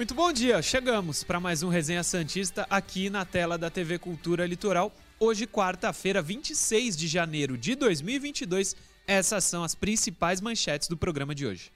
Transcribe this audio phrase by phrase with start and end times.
[0.00, 4.46] Muito bom dia, chegamos para mais um Resenha Santista aqui na tela da TV Cultura
[4.46, 4.90] Litoral.
[5.18, 8.74] Hoje, quarta-feira, 26 de janeiro de 2022.
[9.06, 11.70] Essas são as principais manchetes do programa de hoje.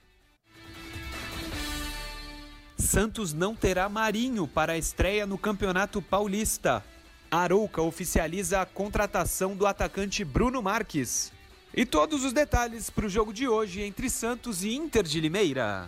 [2.75, 6.83] Santos não terá Marinho para a estreia no Campeonato Paulista.
[7.29, 11.31] Arouca oficializa a contratação do atacante Bruno Marques.
[11.71, 15.87] E todos os detalhes para o jogo de hoje entre Santos e Inter de Limeira.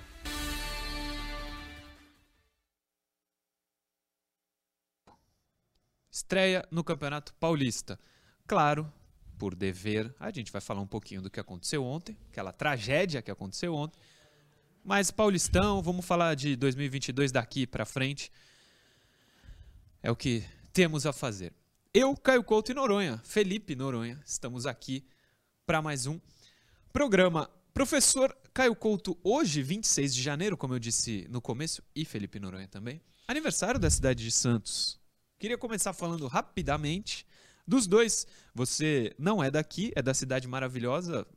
[6.18, 8.00] Estreia no Campeonato Paulista.
[8.48, 8.92] Claro,
[9.38, 13.30] por dever, a gente vai falar um pouquinho do que aconteceu ontem, aquela tragédia que
[13.30, 14.00] aconteceu ontem.
[14.84, 18.32] Mas Paulistão, vamos falar de 2022 daqui para frente.
[20.02, 20.44] É o que
[20.74, 21.54] temos a fazer.
[21.94, 25.06] Eu, Caio Couto e Noronha, Felipe Noronha, estamos aqui
[25.68, 26.20] para mais um
[26.92, 27.48] programa.
[27.76, 32.68] Professor Caio Couto, hoje, 26 de janeiro, como eu disse no começo, e Felipe Noronha
[32.68, 35.00] também, aniversário da cidade de Santos.
[35.40, 37.24] Queria começar falando rapidamente
[37.68, 38.26] dos dois.
[38.56, 41.28] Você não é daqui, é da cidade maravilhosa,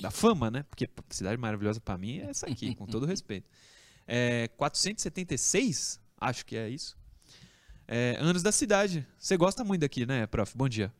[0.00, 0.62] da fama, né?
[0.62, 3.46] Porque cidade maravilhosa para mim é essa aqui, com todo respeito.
[4.06, 6.96] É 476, acho que é isso.
[7.86, 9.06] É, anos da cidade.
[9.18, 10.56] Você gosta muito daqui, né, prof?
[10.56, 10.90] Bom dia.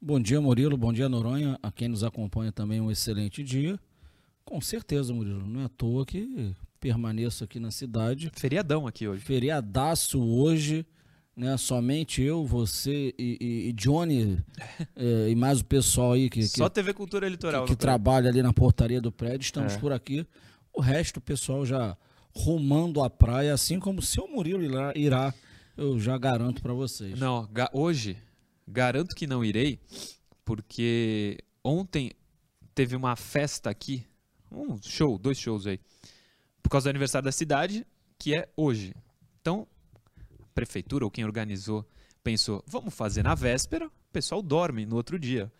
[0.00, 0.76] Bom dia, Murilo.
[0.76, 1.58] Bom dia, Noronha.
[1.60, 3.76] A quem nos acompanha também um excelente dia.
[4.44, 5.44] Com certeza, Murilo.
[5.44, 8.30] Não é à toa que permaneço aqui na cidade.
[8.36, 9.20] Feriadão aqui hoje.
[9.20, 10.86] Feriadaço hoje
[11.38, 11.56] né?
[11.56, 14.38] Somente eu, você e, e, e Johnny
[14.96, 17.64] é, e mais o pessoal aí que, Só TV Cultura Litoral.
[17.64, 19.78] que, que trabalha ali na portaria do prédio, estamos é.
[19.78, 20.26] por aqui.
[20.72, 21.96] O resto, o pessoal já
[22.34, 25.34] rumando a praia, assim como o seu Murilo irá, irá
[25.76, 27.18] eu já garanto para vocês.
[27.18, 28.18] Não, ga hoje
[28.66, 29.80] garanto que não irei,
[30.44, 32.12] porque ontem
[32.74, 34.04] teve uma festa aqui,
[34.50, 35.80] um show, dois shows aí,
[36.62, 37.86] por causa do aniversário da cidade,
[38.18, 38.94] que é hoje.
[39.40, 39.66] Então,
[40.58, 41.88] prefeitura ou quem organizou
[42.22, 45.52] pensou, vamos fazer na véspera, o pessoal dorme no outro dia.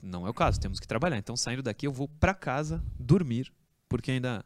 [0.00, 1.16] Não é o caso, temos que trabalhar.
[1.16, 3.52] Então, saindo daqui, eu vou para casa dormir,
[3.88, 4.44] porque ainda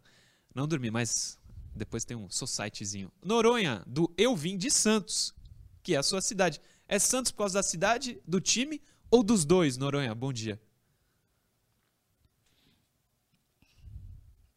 [0.55, 1.39] não dormi, mas
[1.75, 3.13] depois tem um societyzinho.
[3.23, 5.35] Noronha, do Eu Vim de Santos,
[5.83, 6.61] que é a sua cidade.
[6.87, 8.81] É Santos por causa da cidade, do time
[9.11, 10.15] ou dos dois, Noronha?
[10.15, 10.61] Bom dia.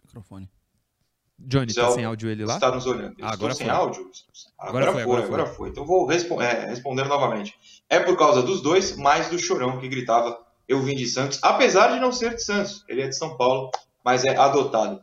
[0.04, 0.55] Microfone.
[1.38, 2.56] Johnny, tá sem áudio ele lá?
[2.56, 3.16] Está nos olhando.
[3.22, 3.76] Ah, agora sem foi.
[3.76, 4.10] áudio?
[4.58, 5.70] Agora, agora, foi, agora, agora foi.
[5.70, 7.54] Então vou respo é, responder novamente.
[7.90, 10.38] É por causa dos dois, mais do Chorão que gritava
[10.68, 12.84] eu vim de Santos, apesar de não ser de Santos.
[12.88, 13.70] Ele é de São Paulo,
[14.04, 15.02] mas é adotado.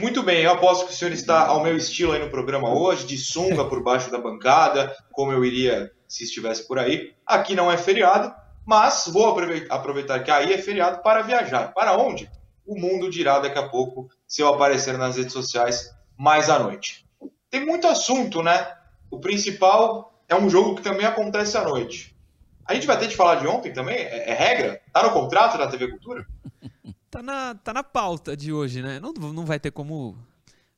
[0.00, 3.06] Muito bem, eu aposto que o senhor está ao meu estilo aí no programa hoje,
[3.06, 7.12] de sunga por baixo da bancada, como eu iria se estivesse por aí.
[7.26, 8.34] Aqui não é feriado,
[8.66, 9.26] mas vou
[9.68, 11.72] aproveitar que aí é feriado para viajar.
[11.74, 12.30] Para onde?
[12.66, 17.06] O mundo dirá daqui a pouco se eu aparecer nas redes sociais mais à noite.
[17.50, 18.74] Tem muito assunto, né?
[19.10, 22.16] O principal é um jogo que também acontece à noite.
[22.64, 23.96] A gente vai ter de falar de ontem também?
[23.96, 24.80] É, é regra?
[24.92, 26.26] Tá no contrato da TV Cultura?
[27.10, 29.00] tá, na, tá na pauta de hoje, né?
[29.00, 30.16] Não, não vai ter como,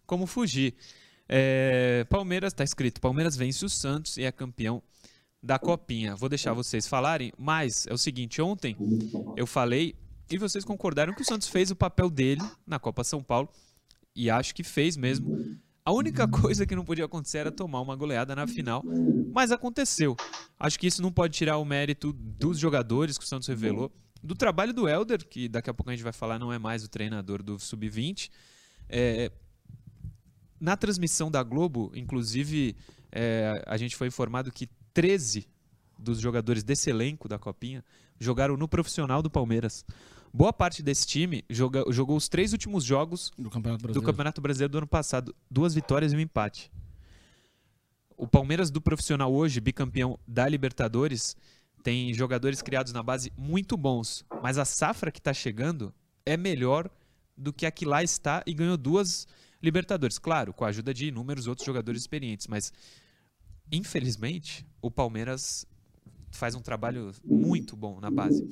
[0.07, 0.75] como fugir.
[1.29, 4.83] É, Palmeiras, tá escrito, Palmeiras vence o Santos e é campeão
[5.43, 6.17] da Copinha.
[6.17, 8.77] Vou deixar vocês falarem, mas é o seguinte, ontem
[9.37, 9.95] eu falei
[10.31, 13.49] e vocês concordaram que o Santos fez o papel dele na Copa São Paulo.
[14.17, 15.57] E acho que fez mesmo.
[15.85, 18.83] A única coisa que não podia acontecer era tomar uma goleada na final,
[19.33, 20.17] mas aconteceu.
[20.59, 23.93] Acho que isso não pode tirar o mérito dos jogadores que o Santos revelou,
[24.23, 26.83] do trabalho do Helder, que daqui a pouco a gente vai falar, não é mais
[26.83, 28.31] o treinador do Sub-20.
[28.89, 29.31] É,
[30.59, 32.75] na transmissão da Globo, inclusive,
[33.13, 35.47] é, a gente foi informado que 13
[35.99, 37.85] dos jogadores desse elenco da Copinha
[38.19, 39.85] jogaram no profissional do Palmeiras.
[40.37, 44.73] Boa parte desse time joga, jogou os três últimos jogos do Campeonato, do Campeonato Brasileiro
[44.73, 45.33] do ano passado.
[45.49, 46.73] Duas vitórias e um empate.
[48.17, 51.37] O Palmeiras do profissional hoje, bicampeão da Libertadores,
[51.85, 54.25] tem jogadores criados na base muito bons.
[54.43, 55.95] Mas a safra que está chegando
[56.27, 56.91] é melhor
[57.37, 59.29] do que a que lá está e ganhou duas
[59.63, 60.19] Libertadores.
[60.19, 62.49] Claro, com a ajuda de inúmeros outros jogadores experientes.
[62.49, 62.73] Mas,
[63.71, 65.65] infelizmente, o Palmeiras
[66.33, 68.45] faz um trabalho muito bom na base.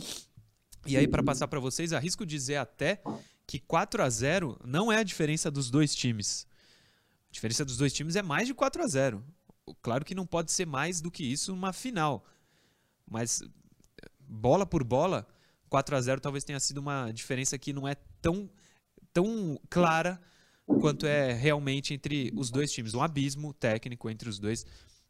[0.87, 3.03] E aí, para passar para vocês, arrisco dizer até
[3.47, 6.47] que 4 a 0 não é a diferença dos dois times.
[7.29, 9.25] A diferença dos dois times é mais de 4 a 0
[9.81, 12.25] Claro que não pode ser mais do que isso numa final.
[13.09, 13.43] Mas
[14.21, 15.27] bola por bola,
[15.69, 18.51] 4 a 0 talvez tenha sido uma diferença que não é tão,
[19.13, 20.21] tão clara
[20.81, 22.95] quanto é realmente entre os dois times.
[22.95, 24.67] Um abismo técnico entre os dois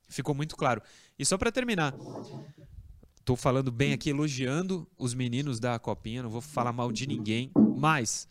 [0.09, 0.83] ficou muito claro.
[1.19, 1.95] E só para terminar,
[3.25, 7.53] Tô falando bem aqui, elogiando os meninos da Copinha, não vou falar mal de ninguém,
[7.77, 8.27] mas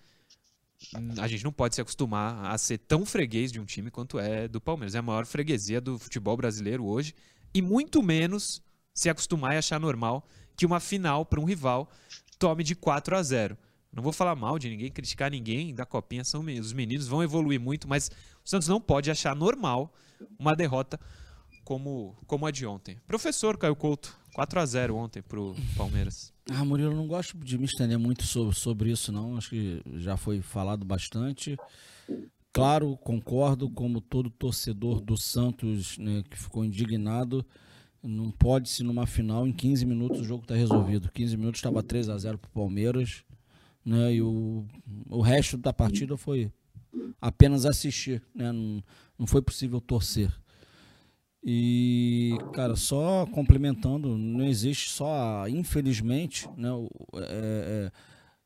[1.17, 4.49] a gente não pode se acostumar a ser tão freguês de um time quanto é
[4.49, 4.93] do Palmeiras.
[4.93, 7.15] É a maior freguesia do futebol brasileiro hoje.
[7.53, 8.61] E muito menos
[8.93, 10.27] se acostumar e achar normal
[10.57, 11.89] que uma final para um rival
[12.37, 13.57] tome de 4 a 0.
[13.93, 17.59] Não vou falar mal de ninguém, criticar ninguém da copinha, são os meninos vão evoluir
[17.59, 18.09] muito, mas
[18.43, 19.93] o Santos não pode achar normal
[20.39, 20.99] uma derrota
[21.71, 22.97] como, como a de ontem.
[23.07, 26.33] Professor Caio Couto, 4 a 0 ontem pro Palmeiras.
[26.49, 29.37] Ah, Murilo, não gosto de me estender muito sobre, sobre isso, não.
[29.37, 31.55] Acho que já foi falado bastante.
[32.51, 37.45] Claro, concordo, como todo torcedor do Santos né, que ficou indignado,
[38.03, 41.09] não pode se numa final, em 15 minutos o jogo está resolvido.
[41.09, 43.23] 15 minutos estava 3 a 0 para o Palmeiras,
[43.85, 44.65] né, e o,
[45.07, 46.51] o resto da partida foi
[47.21, 48.83] apenas assistir, né, não,
[49.17, 50.40] não foi possível torcer.
[51.43, 56.69] E, cara, só complementando, não existe só, infelizmente, né,
[57.15, 57.21] é,
[57.89, 57.91] é,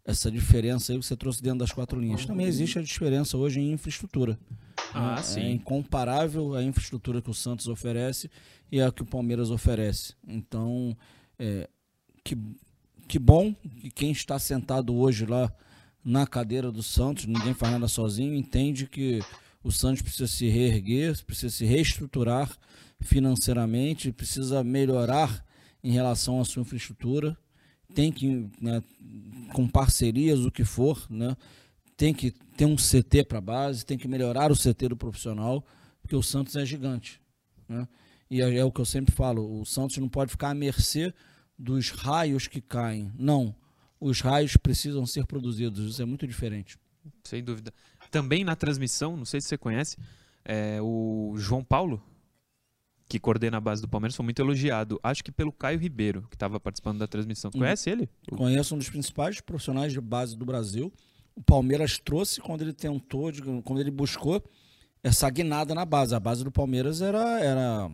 [0.05, 2.25] essa diferença aí que você trouxe dentro das quatro linhas.
[2.25, 4.39] Também existe a diferença hoje em infraestrutura.
[4.93, 5.23] Ah, né?
[5.23, 5.41] sim.
[5.41, 8.29] É incomparável a infraestrutura que o Santos oferece
[8.71, 10.13] e a que o Palmeiras oferece.
[10.25, 10.95] Então,
[11.37, 11.67] é,
[12.23, 12.37] que,
[13.09, 15.51] que bom que quem está sentado hoje lá
[16.03, 19.19] na cadeira do Santos, ninguém faz nada sozinho, entende que
[19.65, 22.55] o Santos precisa se reerguer, precisa se reestruturar
[23.01, 25.43] financeiramente, precisa melhorar
[25.83, 27.35] em relação à sua infraestrutura,
[27.91, 28.83] tem que, né,
[29.53, 31.35] com parcerias, o que for, né,
[31.97, 35.65] tem que ter um CT para base, tem que melhorar o CT do profissional,
[35.99, 37.19] porque o Santos é gigante.
[37.67, 37.87] Né?
[38.29, 41.11] E é, é o que eu sempre falo, o Santos não pode ficar à mercê
[41.57, 43.11] dos raios que caem.
[43.17, 43.55] Não,
[43.99, 46.77] os raios precisam ser produzidos, isso é muito diferente.
[47.23, 47.73] Sem dúvida.
[48.11, 49.97] Também na transmissão, não sei se você conhece,
[50.43, 52.01] é, o João Paulo,
[53.07, 54.99] que coordena a base do Palmeiras, foi muito elogiado.
[55.03, 57.51] Acho que pelo Caio Ribeiro, que estava participando da transmissão.
[57.51, 58.09] Você conhece ele?
[58.35, 60.91] Conheço um dos principais profissionais de base do Brasil.
[61.35, 63.31] O Palmeiras trouxe quando ele tentou,
[63.63, 64.41] quando ele buscou
[65.03, 66.15] essa guinada na base.
[66.15, 67.91] A base do Palmeiras era, era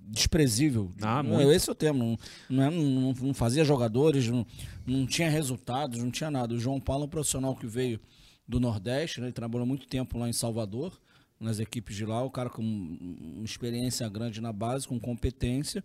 [0.00, 0.90] desprezível.
[1.00, 2.18] Ah, não, esse é o termo.
[2.48, 4.46] Não, não, não fazia jogadores, não,
[4.86, 6.54] não tinha resultados, não tinha nada.
[6.54, 8.00] O João Paulo é um profissional que veio
[8.46, 9.26] do Nordeste, né?
[9.26, 10.98] ele trabalhou muito tempo lá em Salvador
[11.40, 15.84] nas equipes de lá, o cara com uma experiência grande na base, com competência.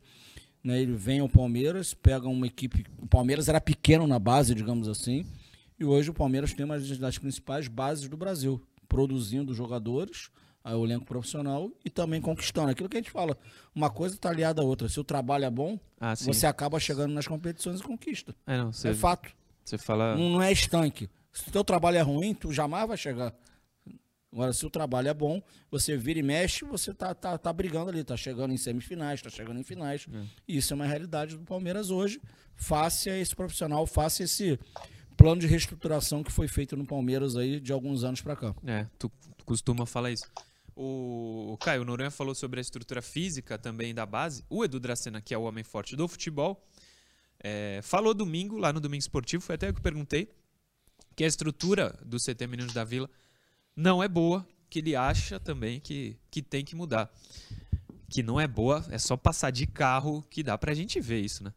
[0.64, 2.86] Né, ele vem ao Palmeiras, pega uma equipe.
[2.98, 5.26] O Palmeiras era pequeno na base, digamos assim,
[5.80, 10.30] e hoje o Palmeiras tem uma das principais bases do Brasil, produzindo jogadores,
[10.66, 12.70] o elenco profissional e também conquistando.
[12.70, 13.38] Aquilo que a gente fala,
[13.74, 14.90] uma coisa está aliada à outra.
[14.90, 18.36] Se o trabalho é bom, Ah, você acaba chegando nas competições e conquista.
[18.46, 19.30] É, não, você, É fato.
[19.64, 20.16] você fala.
[20.16, 21.10] Não, não é estanque.
[21.44, 23.34] Se o teu trabalho é ruim, tu jamais vai chegar.
[24.32, 25.42] Agora, se o trabalho é bom,
[25.72, 29.30] você vira e mexe, você tá, tá, tá brigando ali, tá chegando em semifinais, tá
[29.30, 30.06] chegando em finais.
[30.48, 32.22] E isso é uma realidade do Palmeiras hoje,
[32.56, 34.60] face a esse profissional, face a esse
[35.18, 38.56] plano de reestruturação que foi feito no Palmeiras aí de alguns anos para cá.
[38.66, 39.12] É, tu
[39.46, 40.30] costuma falar isso.
[40.76, 44.46] O, o Caio Noronha falou sobre a estrutura física também da base.
[44.48, 46.64] O Edu Dracena, que é o homem forte do futebol,
[47.42, 50.30] é, falou domingo, lá no Domingo Esportivo, foi até eu que perguntei,
[51.20, 53.10] que a estrutura do CT Meninos da Vila
[53.76, 57.14] não é boa, que ele acha também que, que tem que mudar.
[58.10, 61.44] Que não é boa, é só passar de carro que dá pra gente ver isso,
[61.44, 61.54] né?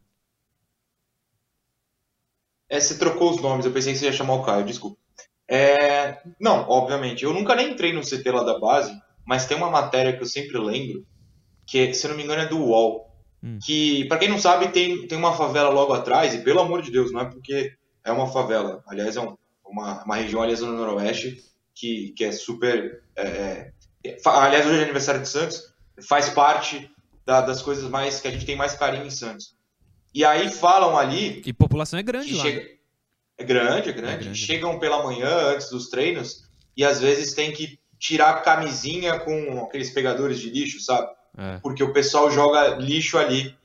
[2.67, 4.97] É, você trocou os nomes, eu pensei que você ia chamar o Caio, desculpa.
[5.47, 8.93] É, não, obviamente, eu nunca nem entrei no CT lá da base,
[9.25, 11.07] mas tem uma matéria que eu sempre lembro,
[11.65, 13.09] que, se não me engano, é do UOL.
[13.41, 13.59] Hum.
[13.65, 16.91] Que, pra quem não sabe, tem, tem uma favela logo atrás, e pelo amor de
[16.91, 19.37] Deus, não é porque é uma favela, aliás, é um,
[19.73, 21.43] uma, uma região ali no Noroeste
[21.75, 23.01] que, que é super.
[23.15, 23.71] é,
[24.05, 25.73] é, aliás, hoje é aniversário de Santos,
[26.07, 26.89] faz parte
[27.25, 29.55] da- das coisas mais que a gente tem mais carinho em Santos.
[30.13, 32.43] E aí falam ali E população é grande lá.
[32.43, 32.73] chega...
[33.37, 34.13] É grande, é grande.
[34.13, 34.35] É grande.
[34.39, 36.43] Chegam pela manhã antes dos treinos
[36.77, 41.07] e às vezes tem que tirar a camisinha com aqueles pegadores de lixo, sabe?
[41.35, 41.57] É.
[41.63, 43.55] Porque o pessoal joga lixo ali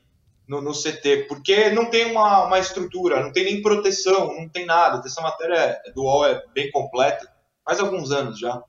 [0.49, 1.27] no, no CT.
[1.27, 5.01] Porque não tem uma, uma estrutura, não tem nem proteção, não tem nada.
[5.05, 7.31] Essa matéria do UOL é bem completa,
[7.63, 8.61] faz alguns anos já.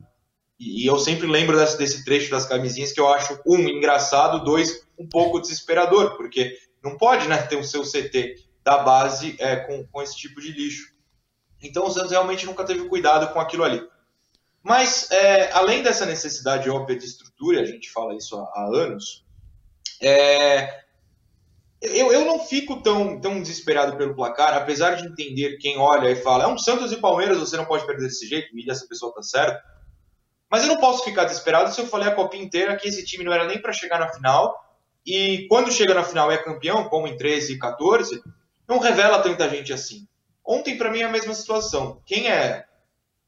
[0.59, 4.45] E, e eu sempre lembro desse, desse trecho das camisinhas que eu acho, um, engraçado,
[4.45, 9.57] dois, um pouco desesperador, porque não pode né, ter o seu CT da base é,
[9.57, 10.95] com, com esse tipo de lixo.
[11.63, 13.83] Então o Santos realmente nunca teve cuidado com aquilo ali.
[14.63, 19.25] Mas, é, além dessa necessidade óbvia de estrutura, a gente fala isso há, há anos,
[20.03, 20.81] é,
[21.81, 26.17] eu, eu não fico tão, tão desesperado pelo placar, apesar de entender quem olha e
[26.17, 29.15] fala, é um Santos e Palmeiras, você não pode perder desse jeito, e essa pessoa
[29.15, 29.63] tá certa.
[30.51, 33.25] Mas eu não posso ficar desesperado se eu falei a Copinha inteira que esse time
[33.25, 34.55] não era nem para chegar na final,
[35.07, 38.23] e quando chega na final é campeão, como em 13 e 14,
[38.69, 40.07] não revela tanta gente assim.
[40.45, 42.03] Ontem, para mim, é a mesma situação.
[42.05, 42.65] Quem é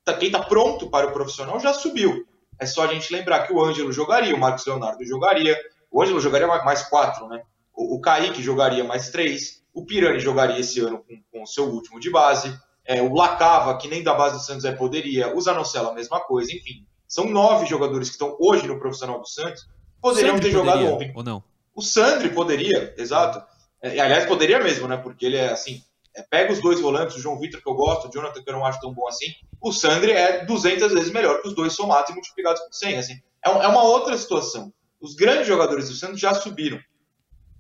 [0.04, 2.26] tá, quem tá pronto para o profissional já subiu.
[2.59, 5.59] É só a gente lembrar que o Ângelo jogaria, o Marcos Leonardo jogaria,
[5.90, 7.42] o Ângelo jogaria mais quatro, né?
[7.75, 11.99] O, o Kaique jogaria mais três, o Pirani jogaria esse ano com, o seu último
[11.99, 15.88] de base, é, o Lacava, que nem da base do Santos é, poderia, o Zanocelo
[15.88, 16.85] a mesma coisa, enfim.
[17.07, 19.67] São nove jogadores que estão hoje no profissional do Santos,
[20.00, 21.12] poderiam ter jogado poderia, ontem.
[21.14, 21.43] Ou não?
[21.75, 23.43] O Sandri poderia, exato.
[23.81, 24.97] É, aliás, poderia mesmo, né?
[24.97, 25.83] Porque ele é assim.
[26.14, 28.55] É, pega os dois volantes, o João Vitor, que eu gosto, o Jonathan, que eu
[28.55, 29.26] não acho tão bom assim.
[29.61, 32.99] O Sandri é 200 vezes melhor que os dois somados e multiplicados por 100.
[32.99, 33.14] Assim.
[33.45, 34.73] É, é uma outra situação.
[35.00, 36.79] Os grandes jogadores do Santos já subiram.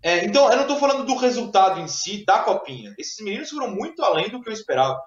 [0.02, 2.92] É, então, eu não estou falando do resultado em si da copinha.
[2.98, 5.00] Esses meninos foram muito além do que eu esperava.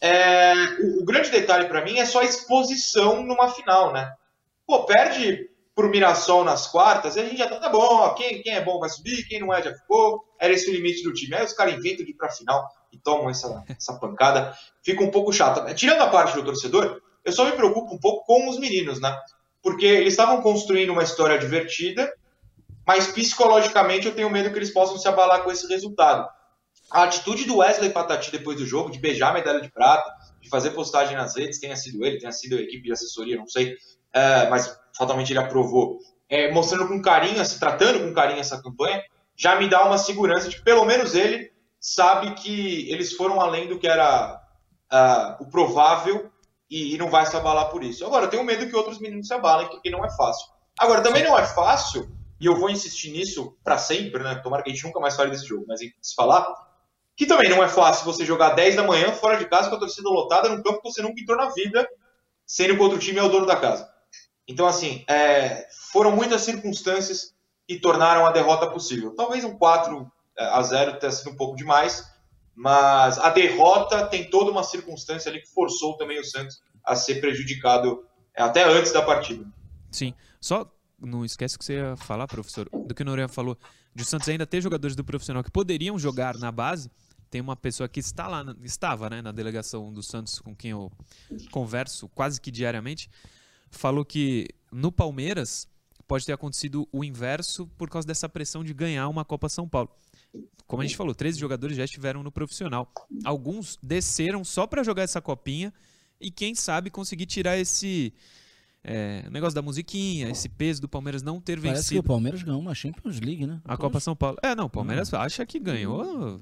[0.00, 4.12] É, o, o, grande detalhe para mim é só a exposição numa final, né?
[4.66, 8.40] Pô, perde pro Mirassol nas quartas, e a gente já tá, tá bom, ó, quem,
[8.42, 11.12] quem é bom vai subir, quem não é já ficou, era esse o limite do
[11.12, 11.34] time.
[11.34, 15.10] Aí os caras inventam de ir pra final e tomam essa, essa pancada, fica um
[15.10, 15.74] pouco chato.
[15.74, 19.16] Tirando a parte do torcedor, eu só me preocupo um pouco com os meninos, né?
[19.62, 22.12] Porque eles estavam construindo uma história divertida,
[22.86, 26.28] mas psicologicamente eu tenho medo que eles possam se abalar com esse resultado.
[26.90, 30.10] A atitude do Wesley Patati depois do jogo, de beijar a medalha de prata,
[30.40, 33.46] de fazer postagem nas redes, tenha sido ele, tenha sido a equipe de assessoria, não
[33.46, 33.74] sei,
[34.12, 35.98] é, mas fatalmente ele aprovou,
[36.28, 39.02] é, mostrando com carinho, se tratando com carinho essa campanha,
[39.36, 43.68] já me dá uma segurança de que pelo menos ele sabe que eles foram além
[43.68, 44.40] do que era
[44.92, 46.30] uh, o provável
[46.70, 48.06] e, e, não vai se abalar por isso.
[48.06, 50.46] Agora, eu tenho medo que outros meninos se abalem, porque não é fácil.
[50.78, 52.08] Agora, também não é fácil,
[52.40, 54.34] e eu vou insistir nisso para sempre, né?
[54.36, 56.46] Tomara que a gente nunca mais fale desse jogo, mas se falar,
[57.16, 59.78] que também não é fácil você jogar 10 da manhã fora de casa com a
[59.78, 61.88] torcida lotada num campo que você nunca entrou na vida,
[62.46, 63.88] sendo que outro time é o dono da casa.
[64.46, 67.34] Então, assim, é, foram muitas circunstâncias
[67.66, 69.14] que tornaram a derrota possível.
[69.14, 72.04] Talvez um 4 é, a 0 tenha sido um pouco demais,
[72.54, 77.20] mas a derrota tem toda uma circunstância ali que forçou também o Santos a ser
[77.20, 79.46] prejudicado é, até antes da partida.
[79.90, 80.68] Sim, só
[81.00, 83.58] não esquece que você ia falar, professor, do que o Noronha falou,
[83.94, 86.90] de o Santos ainda ter jogadores do profissional que poderiam jogar na base.
[87.30, 90.90] Tem uma pessoa que está lá, estava né, na delegação do Santos com quem eu
[91.50, 93.10] converso quase que diariamente,
[93.70, 95.68] falou que no Palmeiras
[96.06, 99.90] pode ter acontecido o inverso por causa dessa pressão de ganhar uma Copa São Paulo.
[100.66, 102.90] Como a gente falou, 13 jogadores já estiveram no profissional.
[103.24, 105.72] Alguns desceram só para jogar essa copinha
[106.20, 108.12] e quem sabe conseguir tirar esse
[108.84, 112.02] é, negócio da musiquinha, esse peso do Palmeiras não ter Parece vencido.
[112.02, 113.60] que o Palmeiras ganhou uma Champions League, né?
[113.64, 114.36] A Copa São Paulo.
[114.42, 116.38] É, não, o Palmeiras acha que ganhou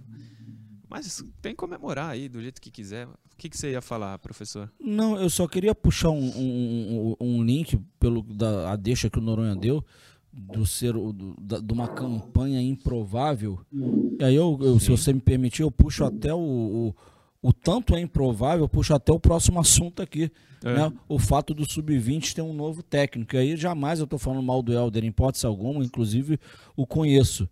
[0.93, 3.07] mas tem que comemorar aí do jeito que quiser.
[3.07, 4.71] O que, que você ia falar, professor?
[4.79, 9.23] Não, eu só queria puxar um, um, um link pelo da a deixa que o
[9.23, 9.83] Noronha deu
[10.31, 13.59] do ser do, da, de uma campanha improvável.
[13.73, 16.95] E aí eu, eu se você me permitir, eu puxo até o, o,
[17.43, 20.31] o, tanto é improvável, eu puxo até o próximo assunto aqui.
[20.65, 20.75] É.
[20.75, 20.93] Né?
[21.09, 23.35] O fato do sub-20 ter um novo técnico.
[23.35, 26.39] E aí jamais eu estou falando mal do Helder, em hipótese alguma, inclusive
[26.77, 27.49] o conheço.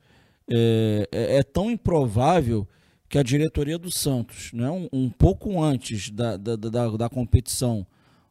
[0.48, 2.66] É, é, é tão improvável
[3.08, 7.84] que a diretoria do Santos, né, um, um pouco antes da, da, da, da competição,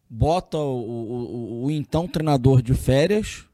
[0.10, 3.46] bota o, o, o, então treinador de férias,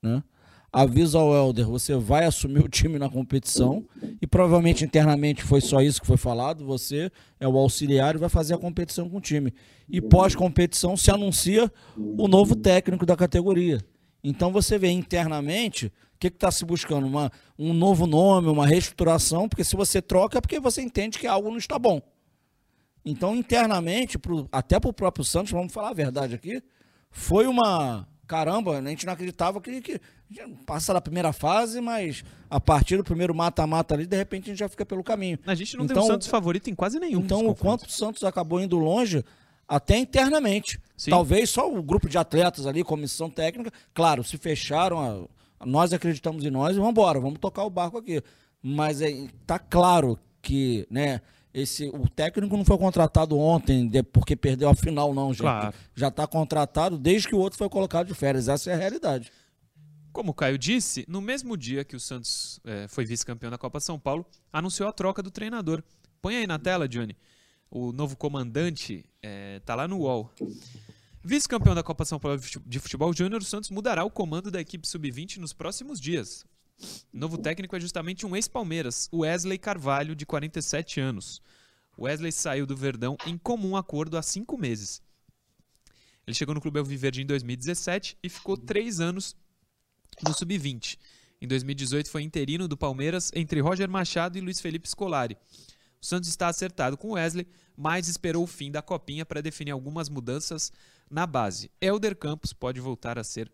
[0.00, 0.22] né,
[0.72, 3.84] avisa ao Helder, você vai assumir o time na competição,
[4.20, 8.28] e provavelmente internamente foi só isso que foi falado, você é o auxiliar e vai
[8.28, 9.52] fazer a competição com o time.
[9.88, 13.80] E pós-competição se anuncia o novo técnico da categoria.
[14.22, 17.06] Então você vê internamente que está se buscando?
[17.06, 21.26] Uma, um novo nome, uma reestruturação, porque se você troca é porque você entende que
[21.26, 22.00] algo não está bom.
[23.02, 26.62] Então, internamente, pro, até para o próprio Santos, vamos falar a verdade aqui,
[27.10, 28.06] foi uma.
[28.30, 30.00] Caramba, a gente não acreditava que, que
[30.64, 34.60] passa da primeira fase, mas a partir do primeiro mata-mata ali, de repente a gente
[34.60, 35.36] já fica pelo caminho.
[35.44, 37.22] A gente não então, tem o Santos favorito em quase nenhum.
[37.22, 39.24] Então, o quanto o Santos acabou indo longe,
[39.66, 40.78] até internamente.
[40.96, 41.10] Sim.
[41.10, 45.28] Talvez só o grupo de atletas ali, comissão técnica, claro, se fecharam.
[45.66, 48.22] Nós acreditamos em nós e vamos embora, vamos tocar o barco aqui.
[48.62, 51.20] Mas é, tá claro que, né,
[51.52, 55.42] esse, o técnico não foi contratado ontem porque perdeu a final, não, gente.
[55.42, 55.74] Claro.
[55.94, 58.48] Já está contratado desde que o outro foi colocado de férias.
[58.48, 59.32] Essa é a realidade.
[60.12, 63.80] Como o Caio disse, no mesmo dia que o Santos é, foi vice-campeão da Copa
[63.80, 65.82] São Paulo, anunciou a troca do treinador.
[66.20, 67.16] Põe aí na tela, Johnny.
[67.70, 70.32] O novo comandante está é, lá no UOL.
[71.22, 74.88] Vice-campeão da Copa São Paulo de Futebol Júnior, o Santos mudará o comando da equipe
[74.88, 76.44] sub-20 nos próximos dias.
[77.12, 81.42] Novo técnico é justamente um ex-Palmeiras, Wesley Carvalho, de 47 anos.
[81.98, 85.02] Wesley saiu do Verdão em comum acordo há cinco meses.
[86.26, 89.36] Ele chegou no Clube Alviverde em 2017 e ficou três anos
[90.22, 90.98] no sub-20.
[91.40, 95.36] Em 2018 foi interino do Palmeiras entre Roger Machado e Luiz Felipe Scolari.
[96.00, 97.46] O Santos está acertado com Wesley,
[97.76, 100.72] mas esperou o fim da copinha para definir algumas mudanças
[101.10, 101.70] na base.
[101.80, 103.50] Elder Campos pode voltar a ser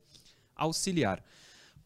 [0.54, 1.24] auxiliar.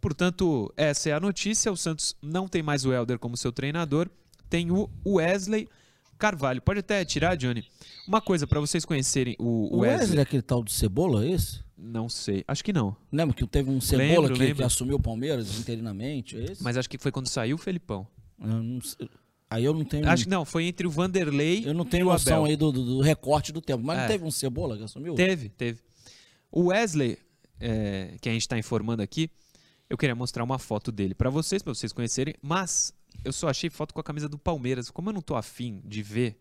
[0.00, 1.70] Portanto, essa é a notícia.
[1.70, 4.08] O Santos não tem mais o Elder como seu treinador,
[4.48, 5.68] tem o Wesley
[6.18, 6.60] Carvalho.
[6.62, 7.64] Pode até tirar, Johnny.
[8.06, 10.00] Uma coisa para vocês conhecerem o, O Wesley.
[10.00, 11.60] Wesley é aquele tal do Cebola, é esse?
[11.76, 12.94] Não sei, acho que não.
[13.10, 14.56] Lembra que teve um Cebola Lembro, que, lembro.
[14.56, 16.36] que assumiu o Palmeiras interinamente?
[16.36, 16.62] É esse?
[16.62, 18.06] Mas acho que foi quando saiu o Felipão.
[18.38, 19.06] Eu.
[19.48, 20.06] Aí eu não tenho.
[20.08, 22.70] Acho que não, foi entre o Vanderlei Eu não e tenho o noção aí do,
[22.70, 23.82] do- do recorte do tempo.
[23.82, 24.00] Mas É.
[24.02, 25.14] não teve um Cebola que assumiu?
[25.14, 25.80] Teve, teve.
[26.52, 27.16] O Wesley,
[27.58, 29.30] é, que a gente está informando aqui,
[29.90, 32.94] eu queria mostrar uma foto dele para vocês, para vocês conhecerem, mas
[33.24, 34.88] eu só achei foto com a camisa do Palmeiras.
[34.88, 36.40] Como eu não tô afim de ver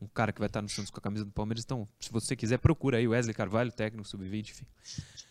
[0.00, 2.34] um cara que vai estar no Santos com a camisa do Palmeiras, então, se você
[2.34, 4.66] quiser, procura aí Wesley Carvalho, técnico sub-20, enfim.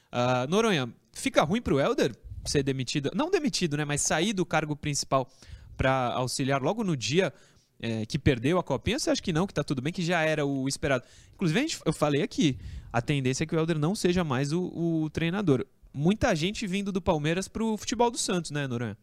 [0.09, 2.15] Ah, Noronha, fica ruim pro Helder
[2.45, 3.11] ser demitido?
[3.13, 3.83] Não demitido, né?
[3.83, 5.29] Mas sair do cargo principal
[5.75, 7.33] para auxiliar logo no dia
[7.81, 8.97] é, que perdeu a copinha?
[8.97, 11.03] Você acha que não, que tá tudo bem, que já era o esperado?
[11.33, 12.57] Inclusive, eu falei aqui,
[12.93, 15.65] a tendência é que o Helder não seja mais o, o treinador.
[15.93, 18.97] Muita gente vindo do Palmeiras pro futebol do Santos, né, Noronha?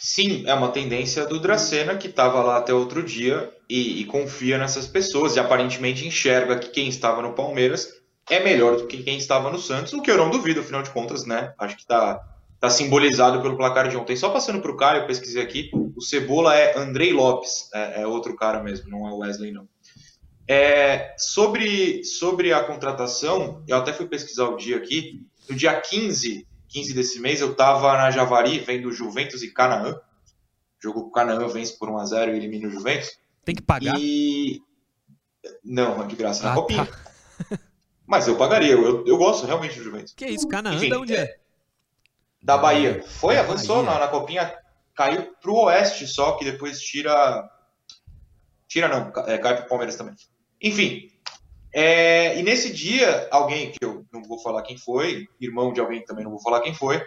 [0.00, 4.58] Sim, é uma tendência do Dracena, que estava lá até outro dia e, e confia
[4.58, 7.88] nessas pessoas e aparentemente enxerga que quem estava no Palmeiras
[8.28, 10.90] é melhor do que quem estava no Santos, o que eu não duvido, afinal de
[10.90, 11.52] contas, né?
[11.58, 12.20] Acho que está
[12.58, 14.16] tá simbolizado pelo placar de ontem.
[14.16, 18.06] Só passando para o Caio, eu pesquisei aqui, o Cebola é Andrei Lopes, é, é
[18.06, 19.68] outro cara mesmo, não é o Wesley, não.
[20.46, 26.46] É, sobre, sobre a contratação, eu até fui pesquisar o dia aqui, no dia 15,
[26.68, 29.98] 15 desse mês, eu estava na Javari vendo Juventus e Canaã.
[30.82, 33.18] Jogo que o Canaã vence por 1x0 e elimina o Juventus.
[33.44, 33.94] Tem que pagar.
[33.98, 34.60] E.
[35.62, 36.86] Não, é de graça na Ah, copinha.
[36.86, 37.58] tá.
[38.06, 40.12] Mas eu pagaria, eu, eu gosto realmente do Juventus.
[40.14, 41.36] Que isso, Canaã, Enfim, de onde é?
[42.42, 43.02] Da Bahia.
[43.02, 43.98] Foi, Da avançou Bahia.
[43.98, 44.54] na, na copinha,
[44.94, 47.48] caiu pro Oeste só, que depois tira.
[48.68, 50.14] Tira não, é, cai pro Palmeiras também.
[50.60, 51.10] Enfim.
[51.74, 56.00] É, e nesse dia, alguém, que eu não vou falar quem foi, irmão de alguém
[56.00, 57.02] que também não vou falar quem foi,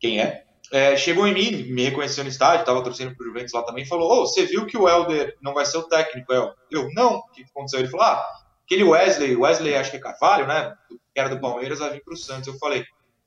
[0.00, 3.62] quem é, é, chegou em mim, me reconheceu no estádio, tava torcendo pro Juventus lá
[3.62, 6.54] também, falou: Ô, você viu que o Helder não vai ser o técnico, El?
[6.70, 7.18] Eu, não.
[7.18, 7.80] O que aconteceu?
[7.80, 8.26] Ele falou: Ah,
[8.64, 10.74] aquele Wesley, Wesley acho que é Carvalho, né?
[10.88, 12.48] Que era do Palmeiras, vai vir pro Santos.
[12.48, 12.84] Eu falei: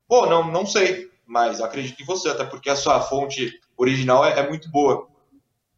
[0.08, 4.40] Pô, não, não sei, mas acredito em você, até porque a sua fonte original é,
[4.40, 5.08] é muito boa.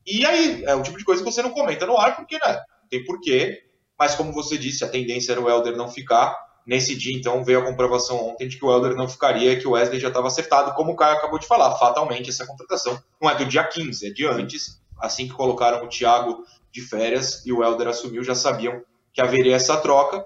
[0.07, 2.53] E aí, é o tipo de coisa que você não comenta no ar, porque, né?
[2.81, 3.63] Não tem porquê.
[4.01, 6.35] Mas como você disse, a tendência era o Helder não ficar.
[6.65, 9.73] Nesse dia, então, veio a comprovação ontem de que o Helder não ficaria, que o
[9.73, 11.77] Wesley já estava acertado, como o Caio acabou de falar.
[11.77, 14.81] Fatalmente, essa contratação não é do dia 15, é de antes.
[14.99, 18.81] Assim que colocaram o Thiago de férias e o Helder assumiu, já sabiam
[19.13, 20.25] que haveria essa troca.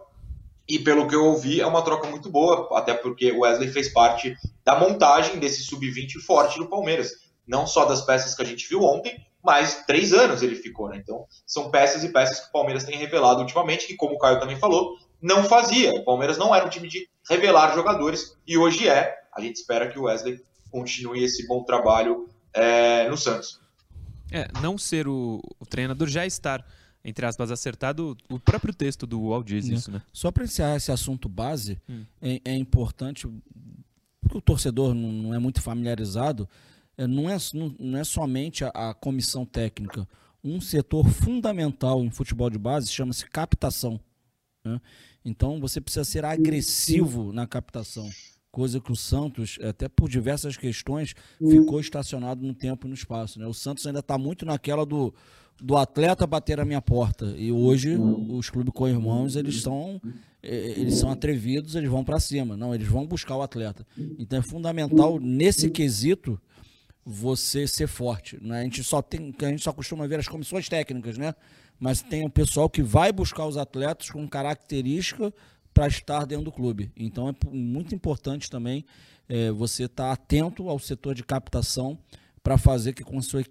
[0.70, 3.92] E pelo que eu ouvi, é uma troca muito boa, até porque o Wesley fez
[3.92, 7.12] parte da montagem desse sub-20 forte do Palmeiras.
[7.46, 10.98] Não só das peças que a gente viu ontem, mas três anos ele ficou, né?
[10.98, 14.40] Então, são peças e peças que o Palmeiras tem revelado ultimamente, que, como o Caio
[14.40, 15.92] também falou, não fazia.
[15.92, 19.16] O Palmeiras não era um time de revelar jogadores, e hoje é.
[19.34, 23.60] A gente espera que o Wesley continue esse bom trabalho é, no Santos.
[24.32, 26.66] É, não ser o, o treinador, já estar,
[27.04, 30.02] entre aspas, acertado, o próprio texto do UOL diz isso, né?
[30.12, 32.04] Só para encerrar esse assunto base, Hum.
[32.22, 33.28] é, é importante,
[34.22, 36.50] porque o torcedor não, não é muito familiarizado,
[36.98, 37.38] não, é,
[37.80, 40.08] não, é somente a, a comissão técnica.
[40.44, 44.00] Um setor fundamental em futebol de base chama-se captação.
[44.64, 44.80] né?
[45.24, 48.10] Então você precisa ser agressivo na captação.
[48.52, 53.40] Coisa que o Santos, até por diversas questões, ficou estacionado no tempo e no espaço.
[53.40, 53.46] Né?
[53.46, 55.14] O Santos ainda está muito naquela do,
[55.62, 57.34] do atleta bater a minha porta.
[57.38, 60.00] E hoje os clubes com irmãos eles são
[60.42, 62.56] eles são atrevidos, eles vão para cima.
[62.56, 63.86] Não, eles vão buscar o atleta.
[64.20, 66.40] Então é fundamental nesse quesito
[67.06, 68.38] você ser forte.
[68.42, 68.62] Né?
[68.62, 71.36] A gente só tem, a gente só costuma ver as comissões técnicas, né?
[71.80, 75.34] Mas tem o pessoal que vai buscar os atletas com característica
[75.74, 76.92] para estar dentro do clube.
[76.96, 78.86] Então é muito importante também
[79.28, 82.00] eh, você estar atento ao setor de captação
[82.46, 83.44] para fazer que com sua-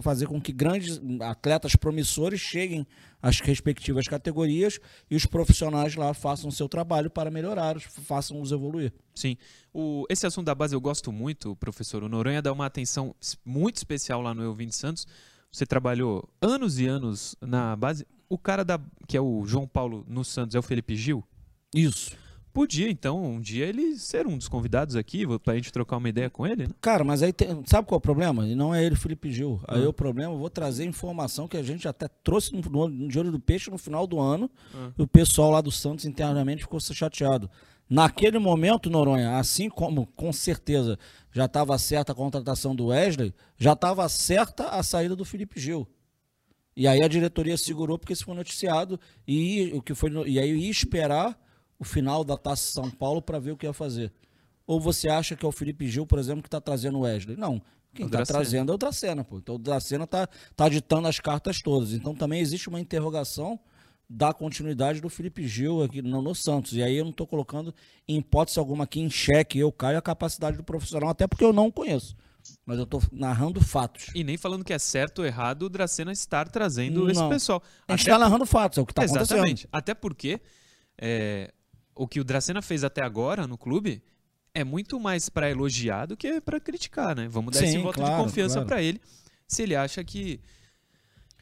[0.00, 2.86] fazer com que grandes atletas promissores cheguem
[3.20, 8.50] às respectivas categorias e os profissionais lá façam o seu trabalho para melhorar, façam os
[8.50, 8.90] evoluir.
[9.14, 9.36] Sim.
[9.70, 12.02] O, esse assunto da base eu gosto muito, professor.
[12.02, 13.14] O Noronha dá uma atenção
[13.44, 15.06] muito especial lá no Elvin Santos.
[15.52, 18.06] Você trabalhou anos e anos na base.
[18.30, 21.22] O cara da, que é o João Paulo no Santos é o Felipe Gil.
[21.74, 22.16] Isso.
[22.52, 26.08] Podia, então, um dia ele ser um dos convidados aqui, para a gente trocar uma
[26.08, 26.74] ideia com ele, né?
[26.82, 28.46] Cara, mas aí tem- sabe qual é o problema?
[28.46, 29.58] E não é ele, Felipe Gil.
[29.66, 29.88] Aí Ah.
[29.88, 33.18] o problema, eu vou trazer informação que a gente até trouxe no, no, no De
[33.18, 34.50] Olho do Peixe no final do ano.
[34.74, 34.90] Ah.
[34.98, 37.48] E o pessoal lá do Santos internamente ficou chateado.
[37.88, 40.98] Naquele momento, Noronha, assim como com certeza
[41.30, 45.86] já estava certa a contratação do Wesley, já estava certa a saída do Felipe Gil.
[46.76, 50.38] E aí a diretoria segurou porque isso foi noticiado e o que foi no- e
[50.38, 51.38] aí ia esperar
[51.82, 54.12] o final da Taça São Paulo para ver o que ia fazer.
[54.64, 57.36] Ou você acha que é o Felipe Gil, por exemplo, que está trazendo o Wesley?
[57.36, 57.60] Não.
[57.92, 59.38] Quem está trazendo é o Dracena, pô.
[59.38, 61.92] Então o Dracena está tá ditando as cartas todas.
[61.92, 63.58] Então também existe uma interrogação
[64.08, 66.72] da continuidade do Felipe Gil aqui no, no Santos.
[66.74, 67.74] E aí eu não estou colocando
[68.06, 71.52] em hipótese alguma aqui em xeque, eu caio a capacidade do profissional, até porque eu
[71.52, 72.14] não conheço.
[72.64, 74.06] Mas eu estou narrando fatos.
[74.14, 77.28] E nem falando que é certo ou errado o Dracena estar trazendo esse Não.
[77.28, 77.60] pessoal.
[77.88, 79.38] A gente está narrando fatos, é o que está acontecendo.
[79.38, 79.68] Exatamente.
[79.72, 80.40] Até porque
[81.04, 81.52] é,
[81.94, 84.02] o que o Dracena fez até agora no clube
[84.54, 87.28] é muito mais para elogiar do que para criticar, né?
[87.28, 88.68] Vamos dar esse Sim, voto claro, de confiança claro.
[88.68, 89.00] para ele,
[89.46, 90.40] se ele acha que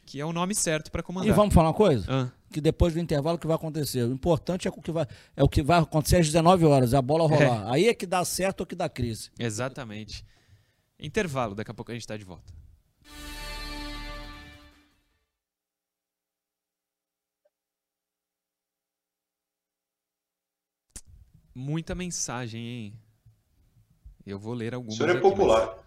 [0.07, 1.29] que é o nome certo para comandar.
[1.29, 2.05] E vamos falar uma coisa?
[2.09, 4.03] Ah, Que depois do intervalo o que vai acontecer?
[4.03, 6.97] O importante é o que vai, é o que vai acontecer às 19 horas, é
[6.97, 7.71] a bola rolar.
[7.73, 9.31] Aí é que dá certo ou que dá crise.
[9.39, 10.25] exatamente.
[10.99, 12.53] Intervalo, daqui a pouco a gente está de volta.
[21.55, 22.95] Muita mensagem, hein?
[24.25, 24.97] Eu vou ler O algumas.
[24.97, 25.79] senhor é aqui, mas- popular.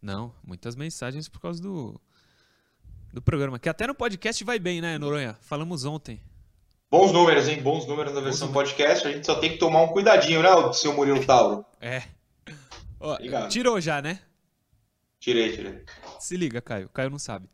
[0.00, 1.98] Não, muitas mensagens por causa do,
[3.12, 3.58] do programa.
[3.58, 5.34] Que até no podcast vai bem, né, Noronha?
[5.40, 6.20] Falamos ontem.
[6.90, 7.62] Bons números, hein?
[7.62, 9.06] Bons números na versão podcast.
[9.08, 11.64] A gente só tem que tomar um cuidadinho, né, o seu Murilo Tauro?
[11.80, 12.02] É.
[13.00, 14.20] Ó, tirou já, né?
[15.20, 15.84] Tirei, tirei.
[16.20, 16.88] Se liga, Caio.
[16.88, 17.48] Caio não sabe.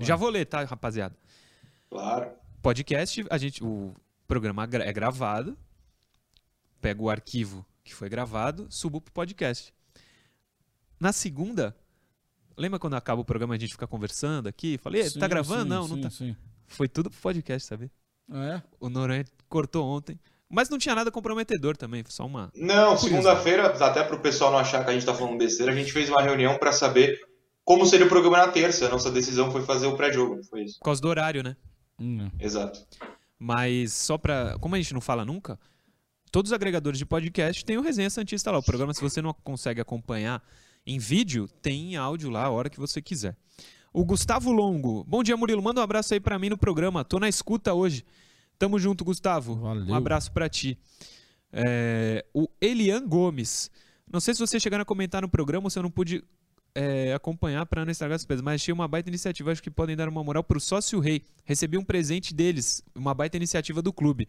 [0.00, 1.14] Já vou ler, tá, rapaziada?
[1.90, 2.30] Claro.
[2.62, 3.94] Podcast, a gente, o
[4.26, 5.56] programa gra- é gravado.
[6.80, 9.72] Pego o arquivo que foi gravado, subo pro podcast.
[10.98, 11.76] Na segunda,
[12.56, 14.78] lembra quando acaba o programa a gente fica conversando aqui?
[14.78, 15.62] Falei, "Ei, tá Sim, gravando?
[15.62, 16.10] sim, não, não sim, tá.
[16.10, 16.36] sim.
[16.66, 17.90] Foi tudo pro podcast, sabe?
[18.32, 18.60] É?
[18.80, 20.18] O Noronha cortou ontem.
[20.48, 22.50] Mas não tinha nada comprometedor também, foi só uma.
[22.54, 25.92] Não, segunda-feira, até pro pessoal não achar que a gente tá falando besteira, a gente
[25.92, 27.20] fez uma reunião pra saber
[27.64, 28.88] como seria o programa na terça.
[28.88, 30.78] Nossa decisão foi fazer o pré-jogo, foi isso.
[30.78, 31.56] Por causa do horário, né?
[31.98, 32.30] Hum.
[32.38, 32.86] Exato.
[33.38, 34.56] Mas só pra.
[34.60, 35.58] Como a gente não fala nunca,
[36.36, 38.58] todos os agregadores de podcast têm o Resenha Santista lá.
[38.58, 40.42] O programa, se você não consegue acompanhar
[40.86, 43.34] em vídeo, tem em áudio lá a hora que você quiser.
[43.90, 45.02] O Gustavo Longo.
[45.04, 45.62] Bom dia, Murilo.
[45.62, 47.02] Manda um abraço aí pra mim no programa.
[47.06, 48.04] Tô na escuta hoje.
[48.58, 49.54] Tamo junto, Gustavo.
[49.54, 49.86] Valeu.
[49.86, 50.78] Um abraço pra ti.
[51.50, 53.70] É, o Elian Gomes.
[54.06, 56.22] Não sei se vocês chegaram a comentar no programa ou se eu não pude
[56.74, 59.52] é, acompanhar para não estragar as despesas, mas achei uma baita iniciativa.
[59.52, 61.22] Acho que podem dar uma moral pro sócio rei.
[61.46, 64.28] Recebi um presente deles, uma baita iniciativa do clube.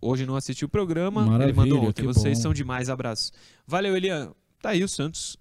[0.00, 2.02] Hoje não assisti o programa, ele Maravilha, mandou ontem.
[2.02, 2.42] que Vocês bom.
[2.42, 3.32] são demais, abraço.
[3.66, 4.32] Valeu, Elian.
[4.60, 5.36] Tá aí o Santos.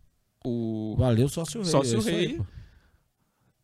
[0.46, 1.72] O Valeu, sócio rei.
[1.72, 2.42] Sócio é rei.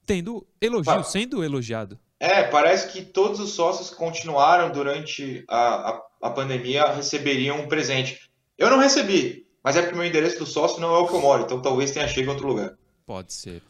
[0.05, 1.97] tendo elogio, sendo elogiado.
[2.19, 7.67] É, parece que todos os sócios que continuaram durante a, a, a pandemia receberiam um
[7.67, 8.29] presente.
[8.57, 11.21] Eu não recebi, mas é porque meu endereço do sócio não é o que eu
[11.21, 12.73] moro, então talvez tenha chegado em outro lugar.
[13.05, 13.61] Pode ser.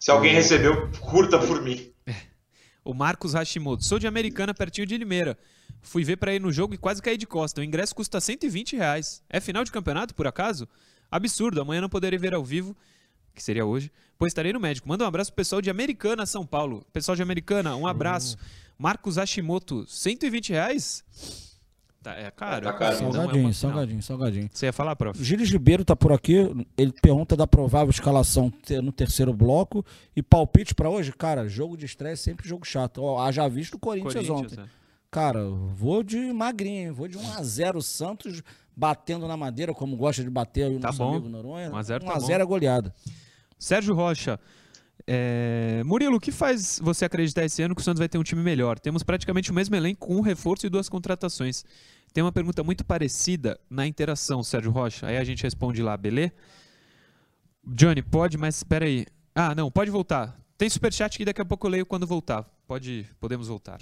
[0.00, 0.36] Se alguém Hum.
[0.36, 1.92] recebeu, curta por mim.
[2.84, 3.84] O Marcos Hashimoto.
[3.84, 5.36] Sou de Americana, pertinho de Limeira.
[5.82, 7.60] Fui ver pra ir no jogo e quase caí de costa.
[7.60, 9.22] O ingresso custa 120 reais.
[9.28, 10.68] É final de campeonato, por acaso?
[11.10, 11.60] Absurdo.
[11.60, 12.76] Amanhã não poderei ver ao vivo,
[13.34, 14.88] que seria hoje, pois estarei no médico.
[14.88, 16.84] Manda um abraço pro pessoal de Americana, São Paulo.
[16.92, 18.36] Pessoal de Americana, um abraço.
[18.76, 21.04] Marcos Hashimoto, 120 reais?
[22.02, 22.64] Tá, é caro.
[22.64, 23.00] Tá é caro.
[23.00, 24.50] não é Salgadinho, uma salgadinho, salgadinho.
[24.52, 25.22] Você ia falar, prof?
[25.22, 26.36] Gilles Ribeiro tá por aqui.
[26.76, 29.84] Ele pergunta da provável escalação no terceiro bloco.
[30.14, 33.02] E palpite pra hoje, cara, jogo de estreia é sempre jogo chato.
[33.02, 34.60] Ó, haja visto o Corinthians, ontem.
[34.60, 34.77] é.
[35.10, 36.90] Cara, vou de magrinho, hein?
[36.92, 38.42] vou de 1x0 Santos
[38.76, 41.10] batendo na madeira, como gosta de bater aí o Tá nosso bom.
[41.12, 41.70] amigo Noronha.
[41.70, 42.94] 1 a 0 tá 1x0 é goleada.
[43.58, 44.38] Sérgio Rocha.
[45.06, 48.22] é, Murilo, o que faz você acreditar esse ano que o Santos vai ter um
[48.22, 48.78] time melhor?
[48.78, 51.64] Temos praticamente o mesmo elenco com um reforço e duas contratações.
[52.12, 55.06] Tem uma pergunta muito parecida na interação, Sérgio Rocha.
[55.06, 56.32] Aí a gente responde lá, beleza?
[57.66, 59.06] Johnny, pode, mas espera aí.
[59.34, 60.38] Ah, não, pode voltar.
[60.56, 62.44] Tem superchat que daqui a pouco eu leio quando voltar.
[62.66, 63.80] Pode, podemos voltar.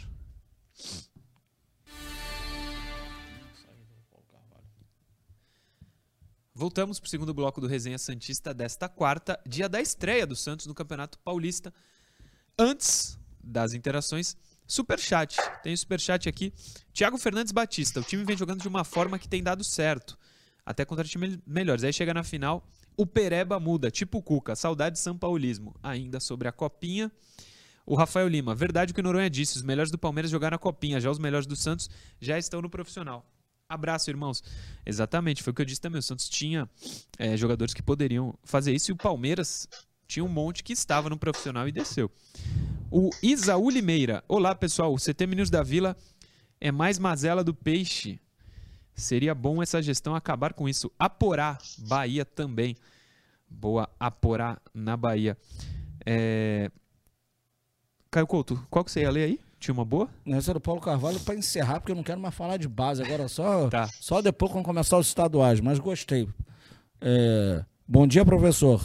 [6.58, 10.64] Voltamos para o segundo bloco do Resenha Santista desta quarta, dia da estreia do Santos
[10.64, 11.70] no Campeonato Paulista.
[12.58, 14.34] Antes das interações,
[14.66, 15.36] superchat.
[15.62, 16.54] Tem superchat aqui.
[16.94, 18.00] Thiago Fernandes Batista.
[18.00, 20.18] O time vem jogando de uma forma que tem dado certo.
[20.64, 21.84] Até contra times melhores.
[21.84, 22.66] Aí chega na final,
[22.96, 24.56] o Pereba muda, tipo Cuca.
[24.56, 25.74] Saudade de São Paulismo.
[25.82, 27.12] Ainda sobre a Copinha.
[27.84, 28.54] O Rafael Lima.
[28.54, 29.58] Verdade o que o Noronha disse.
[29.58, 31.02] Os melhores do Palmeiras jogaram a Copinha.
[31.02, 33.30] Já os melhores do Santos já estão no profissional.
[33.68, 34.44] Abraço, irmãos.
[34.84, 35.98] Exatamente, foi o que eu disse também.
[35.98, 36.68] O Santos tinha
[37.18, 39.68] é, jogadores que poderiam fazer isso e o Palmeiras
[40.06, 42.10] tinha um monte que estava no profissional e desceu.
[42.90, 44.22] O Isaú Limeira.
[44.28, 44.94] Olá, pessoal.
[44.94, 45.96] O CT Meninos da Vila
[46.60, 48.20] é mais mazela do peixe.
[48.94, 50.90] Seria bom essa gestão acabar com isso.
[50.96, 52.76] Aporá, Bahia também.
[53.50, 55.36] Boa, Aporá na Bahia.
[56.06, 56.70] É,
[58.12, 59.45] Caio Couto, qual que você ia ler aí?
[59.58, 60.08] Tinha uma boa?
[60.26, 63.02] Essa é do Paulo Carvalho para encerrar, porque eu não quero mais falar de base
[63.02, 63.88] agora, só, Tá.
[64.00, 66.28] só depois quando começar os estaduais, mas gostei.
[67.00, 68.82] É, bom dia, professor.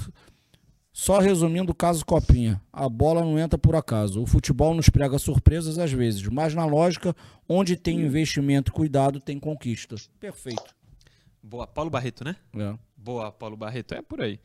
[0.94, 4.22] Só resumindo o caso Copinha, a bola não entra por acaso.
[4.22, 7.16] O futebol nos prega surpresas às vezes, mas na lógica,
[7.48, 9.96] onde tem investimento e cuidado, tem conquista.
[10.20, 10.76] Perfeito.
[11.42, 11.66] Boa.
[11.66, 12.36] Paulo Barreto, né?
[12.54, 12.76] É.
[12.96, 13.94] Boa, Paulo Barreto.
[13.94, 14.40] É por aí.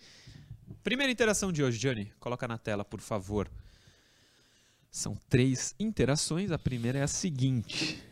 [0.83, 2.13] Primeira interação de hoje, Johnny.
[2.21, 3.51] Coloca na tela, por favor.
[4.97, 6.51] São três interações.
[6.51, 8.03] A primeira é a seguinte.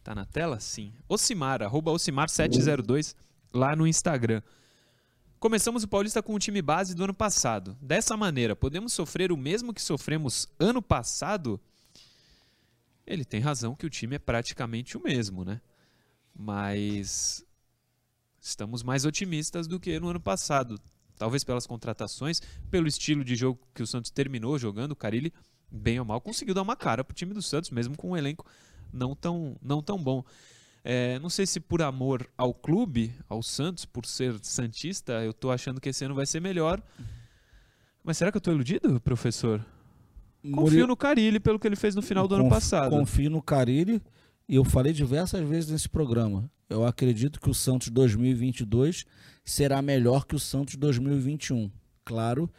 [0.00, 0.60] Tá na tela?
[0.60, 0.92] Sim.
[1.08, 3.16] Ocimar, arroba Ocimar702,
[3.52, 4.40] lá no Instagram.
[5.40, 7.76] Começamos o Paulista com o time base do ano passado.
[7.82, 11.60] Dessa maneira, podemos sofrer o mesmo que sofremos ano passado?
[13.04, 15.60] Ele tem razão que o time é praticamente o mesmo, né?
[16.32, 17.44] Mas
[18.40, 20.80] estamos mais otimistas do que no ano passado.
[21.18, 22.40] Talvez pelas contratações,
[22.70, 25.32] pelo estilo de jogo que o Santos terminou jogando, o Carilli,
[25.70, 28.44] bem ou mal, conseguiu dar uma cara pro time do Santos, mesmo com um elenco
[28.92, 30.24] não tão, não tão bom.
[30.82, 35.50] É, não sei se por amor ao clube, ao Santos, por ser Santista, eu tô
[35.50, 36.82] achando que esse ano vai ser melhor.
[38.02, 39.64] Mas será que eu tô iludido, professor?
[40.54, 42.90] Confio no Carilli pelo que ele fez no final do ano passado.
[42.90, 44.02] Confio no Carilli
[44.48, 46.50] e eu falei diversas vezes nesse programa.
[46.68, 49.04] Eu acredito que o Santos 2022
[49.44, 51.70] será melhor que o Santos 2021.
[52.04, 52.50] Claro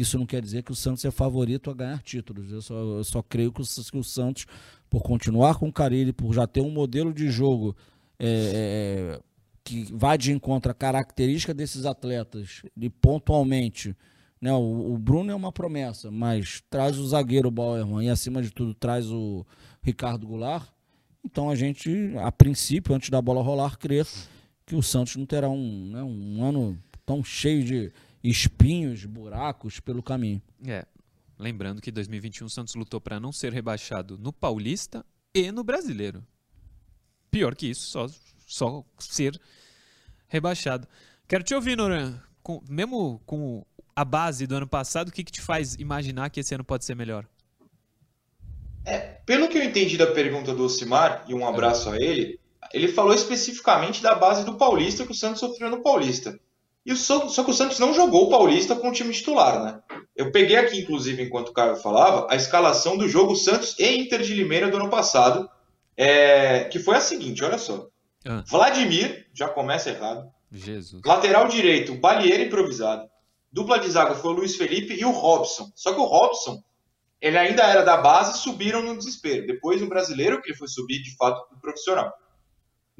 [0.00, 2.50] que isso não quer dizer que o Santos é favorito a ganhar títulos.
[2.50, 4.46] Eu só, eu só creio que o, que o Santos,
[4.88, 7.76] por continuar com o Carilli, por já ter um modelo de jogo
[8.18, 9.20] é, é,
[9.62, 13.94] que vai de encontro à característica desses atletas e pontualmente
[14.40, 18.50] né, o, o Bruno é uma promessa, mas traz o zagueiro Bauerman e, acima de
[18.50, 19.44] tudo, traz o
[19.82, 20.66] Ricardo Goulart.
[21.22, 24.06] Então a gente, a princípio, antes da bola rolar, crer
[24.64, 30.02] que o Santos não terá um, né, um ano tão cheio de espinhos, buracos pelo
[30.02, 30.42] caminho.
[30.66, 30.86] É,
[31.38, 35.04] lembrando que 2021 o Santos lutou para não ser rebaixado no Paulista
[35.34, 36.24] e no Brasileiro.
[37.30, 38.06] Pior que isso, só,
[38.46, 39.40] só ser
[40.28, 40.86] rebaixado.
[41.28, 42.20] Quero te ouvir, Noran.
[42.42, 46.40] Com- mesmo com a base do ano passado, o que, que te faz imaginar que
[46.40, 47.26] esse ano pode ser melhor?
[49.26, 52.40] Pelo que eu entendi da pergunta do Ocimar, e um abraço a ele,
[52.72, 56.38] ele falou especificamente da base do Paulista que o Santos sofreu no Paulista.
[56.84, 59.62] E o, só, só que o Santos não jogou o Paulista com o time titular,
[59.62, 59.80] né?
[60.16, 64.22] Eu peguei aqui, inclusive, enquanto o Caio falava, a escalação do jogo Santos e Inter
[64.22, 65.48] de Limeira do ano passado,
[65.96, 67.88] é, que foi a seguinte, olha só.
[68.24, 68.42] Ah.
[68.46, 70.30] Vladimir, já começa errado.
[70.50, 71.02] Jesus.
[71.04, 73.08] Lateral direito, Balieiro improvisado.
[73.52, 75.70] Dupla de zaga foi o Luiz Felipe e o Robson.
[75.74, 76.62] Só que o Robson,
[77.20, 79.46] ele ainda era da base e subiram no desespero.
[79.46, 82.12] Depois no brasileiro, que ele foi subir de fato pro profissional.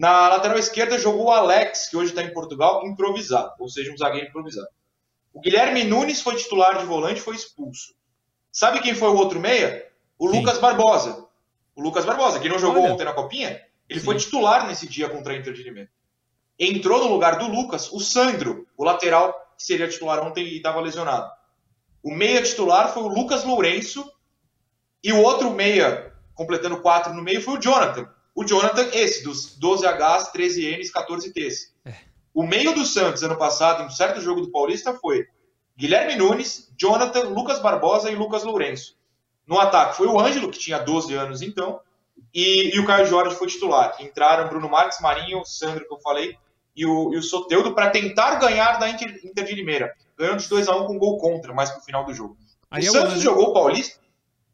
[0.01, 3.99] Na lateral esquerda jogou o Alex, que hoje está em Portugal, improvisado, ou seja, um
[3.99, 4.69] zagueiro improvisado.
[5.31, 7.93] O Guilherme Nunes foi titular de volante e foi expulso.
[8.51, 9.87] Sabe quem foi o outro meia?
[10.19, 10.41] O Quem?
[10.41, 11.27] Lucas Barbosa.
[11.77, 12.95] O Lucas Barbosa, que não jogou Olha.
[12.95, 14.07] ontem na Copinha, ele Sim.
[14.07, 15.91] foi titular nesse dia contra a Inter de Limeira.
[16.59, 20.81] Entrou no lugar do Lucas o Sandro, o lateral que seria titular ontem e estava
[20.81, 21.31] lesionado.
[22.03, 24.11] O meia titular foi o Lucas Lourenço
[25.05, 28.09] e o outro meia, completando quatro no meio, foi o Jonathan.
[28.41, 31.73] O Jonathan, esse, dos 12Hs, 13Ns, 14Ts.
[32.33, 35.27] O meio do Santos, ano passado, em um certo jogo do Paulista, foi
[35.77, 38.97] Guilherme Nunes, Jonathan, Lucas Barbosa e Lucas Lourenço.
[39.47, 41.81] No ataque foi o Ângelo, que tinha 12 anos então,
[42.33, 43.95] e, e o Caio Jorge foi titular.
[44.01, 46.35] Entraram Bruno Marques, Marinho, Sandro, que eu falei,
[46.75, 49.95] e o, e o Soteudo para tentar ganhar da Inter, Inter de Limeira.
[50.17, 52.39] Ganhando de 2x1 com gol contra, mais pro final do jogo.
[52.71, 53.21] Ariel o Santos né?
[53.21, 54.01] jogou o Paulista.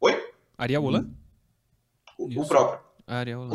[0.01, 0.29] Oi?
[0.57, 1.09] Ariel Holan?
[2.17, 2.86] O, o próprio.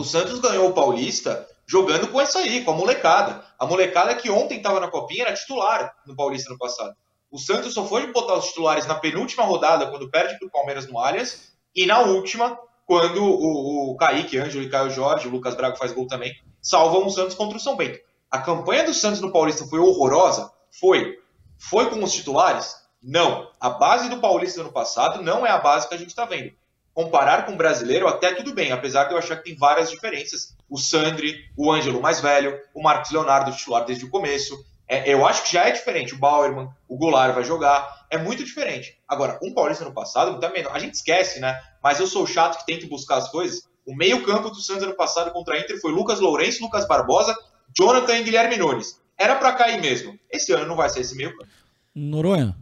[0.00, 3.44] O Santos ganhou o Paulista jogando com essa aí, com a molecada.
[3.58, 6.94] A molecada que ontem estava na Copinha era titular no Paulista no passado.
[7.30, 10.86] O Santos só foi botar os titulares na penúltima rodada, quando perde para o Palmeiras
[10.86, 15.54] no Allianz, e na última, quando o, o Kaique, Ângelo e Caio Jorge, o Lucas
[15.54, 17.98] Braga faz gol também, salvam o Santos contra o São Bento.
[18.30, 20.50] A campanha do Santos no Paulista foi horrorosa?
[20.70, 21.18] Foi.
[21.58, 22.76] Foi com os titulares?
[23.02, 23.50] Não.
[23.60, 26.52] A base do Paulista ano passado não é a base que a gente está vendo
[26.94, 30.55] comparar com o brasileiro, até tudo bem, apesar de eu achar que tem várias diferenças.
[30.68, 34.55] O Sandri, o Ângelo mais velho, o Marcos Leonardo titular desde o começo.
[34.87, 36.14] É, eu acho que já é diferente.
[36.14, 38.07] O Bauerman, o Goulart vai jogar.
[38.11, 38.98] É muito diferente.
[39.09, 41.59] Agora, um Paulista no passado, também a gente esquece, né?
[41.83, 43.66] Mas eu sou chato que tento buscar as coisas.
[43.87, 47.35] O meio-campo do Santos ano passado contra a Inter foi Lucas Lourenço, Lucas Barbosa,
[47.76, 49.00] Jonathan e Guilherme Nunes.
[49.16, 50.18] Era para cair mesmo.
[50.31, 51.50] Esse ano não vai ser esse meio-campo.
[51.94, 52.57] Noronha,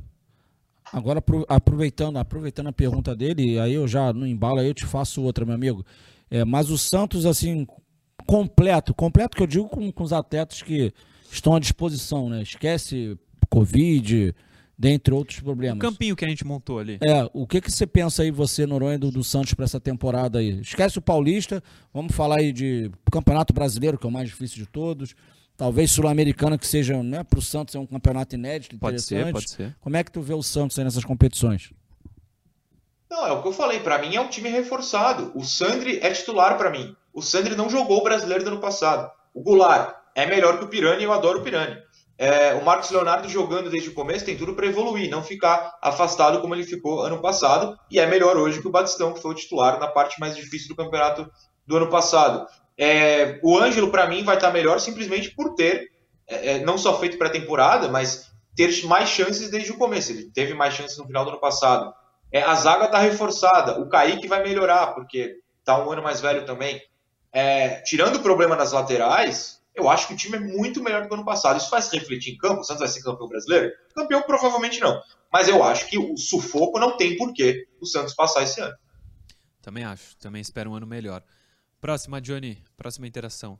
[0.93, 4.85] agora apro- aproveitando, aproveitando a pergunta dele, aí eu já no embalo aí eu te
[4.87, 5.85] faço outra, meu amigo.
[6.31, 7.67] É, mas o Santos, assim,
[8.27, 10.93] completo, completo que eu digo com, com os atletas que
[11.31, 12.43] estão à disposição, né?
[12.43, 14.35] Esquece Covid,
[14.79, 15.77] dentre outros problemas.
[15.77, 16.99] O campinho que a gente montou ali.
[17.03, 20.39] É, o que, que você pensa aí, você, Noronha, do, do Santos para essa temporada
[20.39, 20.61] aí?
[20.61, 24.67] Esquece o Paulista, vamos falar aí de Campeonato Brasileiro, que é o mais difícil de
[24.67, 25.15] todos.
[25.61, 29.27] Talvez Sul-Americana, que seja, né, para o Santos é um campeonato inédito, Pode interessante.
[29.27, 29.77] ser, pode ser.
[29.79, 31.71] Como é que tu vê o Santos aí nessas competições?
[33.11, 33.79] Não, é o que eu falei.
[33.81, 35.31] Pra mim é um time reforçado.
[35.35, 36.97] O Sandri é titular pra mim.
[37.13, 39.11] O Sandri não jogou o brasileiro do ano passado.
[39.35, 41.77] O Goulart é melhor que o Pirani e eu adoro o Pirani.
[42.17, 46.41] É, o Marcos Leonardo jogando desde o começo tem tudo para evoluir, não ficar afastado
[46.41, 47.79] como ele ficou ano passado.
[47.91, 50.69] E é melhor hoje que o Batistão, que foi o titular na parte mais difícil
[50.69, 51.31] do campeonato
[51.67, 52.47] do ano passado.
[52.83, 55.91] É, o Ângelo, para mim, vai estar melhor simplesmente por ter
[56.27, 60.13] é, é, não só feito pré-temporada, mas ter mais chances desde o começo.
[60.13, 61.93] Ele teve mais chances no final do ano passado.
[62.33, 63.79] É, a zaga está reforçada.
[63.79, 66.81] O Kaique vai melhorar, porque está um ano mais velho também.
[67.31, 71.09] É, tirando o problema nas laterais, eu acho que o time é muito melhor do
[71.09, 71.59] que o ano passado.
[71.59, 72.61] Isso faz refletir em campo?
[72.61, 73.73] O Santos vai ser campeão brasileiro?
[73.95, 74.99] Campeão provavelmente não.
[75.31, 78.75] Mas eu acho que o sufoco não tem porquê o Santos passar esse ano.
[79.61, 80.17] Também acho.
[80.17, 81.23] Também espero um ano melhor.
[81.81, 82.63] Próxima, Johnny.
[82.77, 83.59] Próxima interação.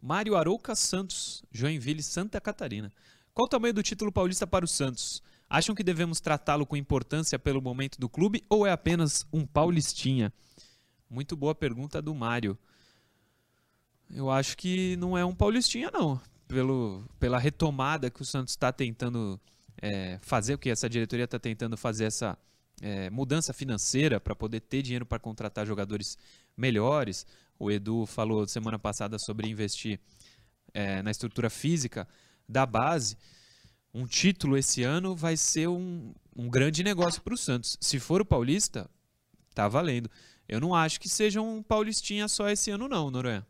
[0.00, 2.92] Mário Arouca Santos, Joinville, Santa Catarina.
[3.32, 5.22] Qual o tamanho do título paulista para o Santos?
[5.48, 10.32] Acham que devemos tratá-lo com importância pelo momento do clube ou é apenas um paulistinha?
[11.08, 12.58] Muito boa pergunta do Mário.
[14.10, 16.20] Eu acho que não é um paulistinha, não.
[16.48, 19.40] Pelo, pela retomada que o Santos está tentando
[19.80, 22.38] é, fazer, o que essa diretoria está tentando fazer essa
[22.82, 26.18] é, mudança financeira para poder ter dinheiro para contratar jogadores
[26.56, 27.26] melhores.
[27.58, 29.98] O Edu falou semana passada sobre investir
[30.74, 32.06] é, na estrutura física
[32.48, 33.16] da base.
[33.94, 37.78] Um título esse ano vai ser um, um grande negócio para o Santos.
[37.80, 38.90] Se for o Paulista,
[39.54, 40.10] tá valendo.
[40.48, 43.44] Eu não acho que seja um Paulistinha só esse ano, não, Noronha.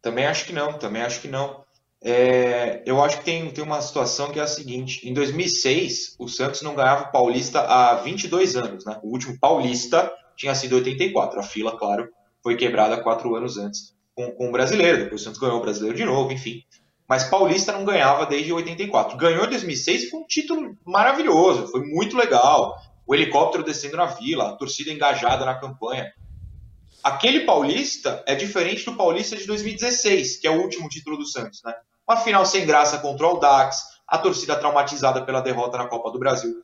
[0.00, 1.63] Também acho que não, também acho que não.
[2.06, 6.28] É, eu acho que tem, tem uma situação que é a seguinte: em 2006, o
[6.28, 8.84] Santos não ganhava o Paulista há 22 anos.
[8.84, 9.00] Né?
[9.02, 11.40] O último Paulista tinha sido 84.
[11.40, 12.06] A fila, claro,
[12.42, 14.98] foi quebrada quatro anos antes com, com o brasileiro.
[14.98, 16.62] Depois o Santos ganhou o brasileiro de novo, enfim.
[17.08, 19.16] Mas Paulista não ganhava desde 84.
[19.16, 22.76] Ganhou em 2006 e foi um título maravilhoso, foi muito legal.
[23.06, 26.12] O helicóptero descendo na vila, a torcida engajada na campanha.
[27.02, 31.60] Aquele Paulista é diferente do Paulista de 2016, que é o último título do Santos,
[31.62, 31.74] né?
[32.08, 36.18] Uma final sem graça contra o Dax, a torcida traumatizada pela derrota na Copa do
[36.18, 36.62] Brasil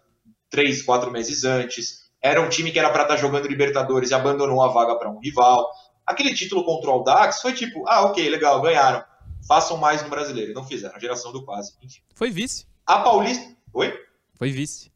[0.50, 2.10] três, quatro meses antes.
[2.20, 5.08] Era um time que era para estar tá jogando Libertadores e abandonou a vaga para
[5.08, 5.70] um rival.
[6.04, 9.02] Aquele título contra o Dax foi tipo, ah, ok, legal, ganharam.
[9.46, 10.52] Façam mais no brasileiro.
[10.52, 11.72] Não fizeram, a geração do quase.
[11.80, 12.00] Enfim.
[12.14, 12.66] Foi vice.
[12.84, 13.56] A Paulista.
[13.72, 13.94] Oi?
[14.34, 14.92] Foi vice.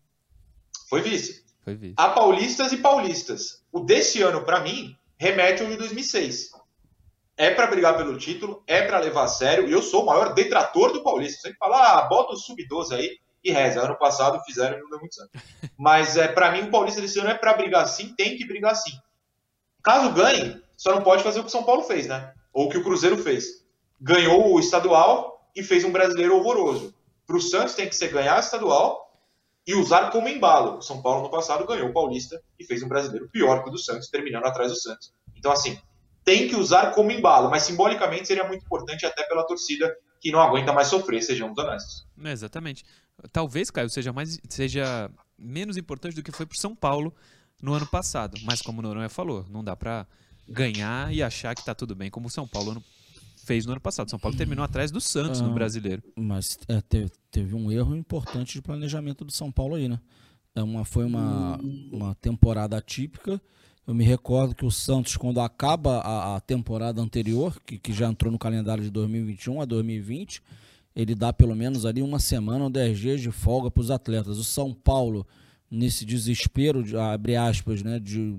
[0.90, 1.44] Foi vice.
[1.62, 1.94] Foi vice.
[1.96, 3.62] A Paulistas e Paulistas.
[3.72, 6.50] O desse ano, para mim, remete ao de 2006.
[7.36, 10.34] É para brigar pelo título, é para levar a sério, e eu sou o maior
[10.34, 11.40] detrator do Paulista.
[11.40, 13.80] Você fala, ah, bota o sub-12 aí e reza.
[13.80, 15.30] Ano passado fizeram e não deu muito certo.
[15.76, 18.76] Mas é, para mim, o Paulista desse ano é para brigar sim, tem que brigar
[18.76, 18.92] sim.
[19.82, 22.32] Caso ganhe, só não pode fazer o que o São Paulo fez, né?
[22.52, 23.64] Ou o que o Cruzeiro fez.
[24.00, 26.94] Ganhou o estadual e fez um brasileiro horroroso.
[27.26, 29.04] Para o Santos tem que ser ganhar o estadual
[29.66, 30.78] e usar como embalo.
[30.78, 33.72] O São Paulo no passado ganhou o Paulista e fez um brasileiro pior que o
[33.72, 35.12] do Santos, terminando atrás do Santos.
[35.36, 35.78] Então, assim,
[36.24, 40.40] tem que usar como embalo, mas simbolicamente seria muito importante até pela torcida que não
[40.40, 42.06] aguenta mais sofrer, sejamos honestos.
[42.32, 42.84] exatamente.
[43.30, 47.14] Talvez, Caio, seja, mais, seja menos importante do que foi para São Paulo
[47.62, 48.38] no ano passado.
[48.44, 50.06] Mas como o Noronha falou, não dá para
[50.48, 52.82] ganhar e achar que está tudo bem, como o São Paulo
[53.44, 54.10] fez no ano passado.
[54.10, 56.02] São Paulo terminou atrás do Santos ah, no Brasileiro.
[56.16, 60.00] Mas é, teve, teve, um erro importante de planejamento do São Paulo aí, né?
[60.54, 61.58] É uma, foi uma,
[61.92, 63.40] uma temporada atípica.
[63.86, 68.08] Eu me recordo que o Santos, quando acaba a, a temporada anterior, que, que já
[68.08, 70.42] entrou no calendário de 2021 a 2020,
[70.96, 74.38] ele dá pelo menos ali uma semana ou 10 dias de folga para os atletas.
[74.38, 75.26] O São Paulo,
[75.70, 78.37] nesse desespero, de, abre aspas, né, de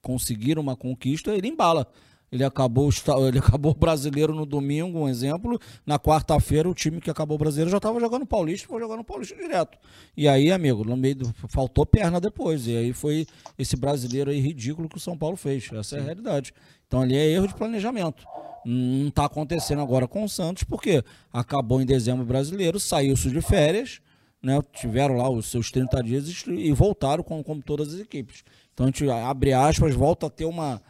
[0.00, 1.86] conseguir uma conquista, ele embala.
[2.30, 2.90] Ele acabou,
[3.26, 5.58] ele acabou o brasileiro no domingo, um exemplo.
[5.86, 9.34] Na quarta-feira, o time que acabou o brasileiro já estava jogando Paulista, foi jogando Paulista
[9.34, 9.78] direto.
[10.16, 12.66] E aí, amigo, no meio do, faltou perna depois.
[12.66, 13.26] E aí foi
[13.58, 15.70] esse brasileiro aí ridículo que o São Paulo fez.
[15.72, 16.52] Essa é a realidade.
[16.86, 18.26] Então ali é erro de planejamento.
[18.64, 21.02] Não está acontecendo agora com o Santos, porque
[21.32, 24.00] acabou em dezembro o brasileiro, saiu-se de férias,
[24.42, 24.60] né?
[24.74, 28.44] Tiveram lá os seus 30 dias e voltaram como, como todas as equipes.
[28.74, 30.82] Então a gente abre aspas, volta a ter uma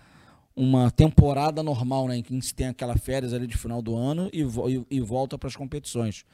[0.58, 4.28] uma temporada normal, né, em que se tem aquela férias ali de final do ano
[4.32, 6.24] e, e, e volta para as competições.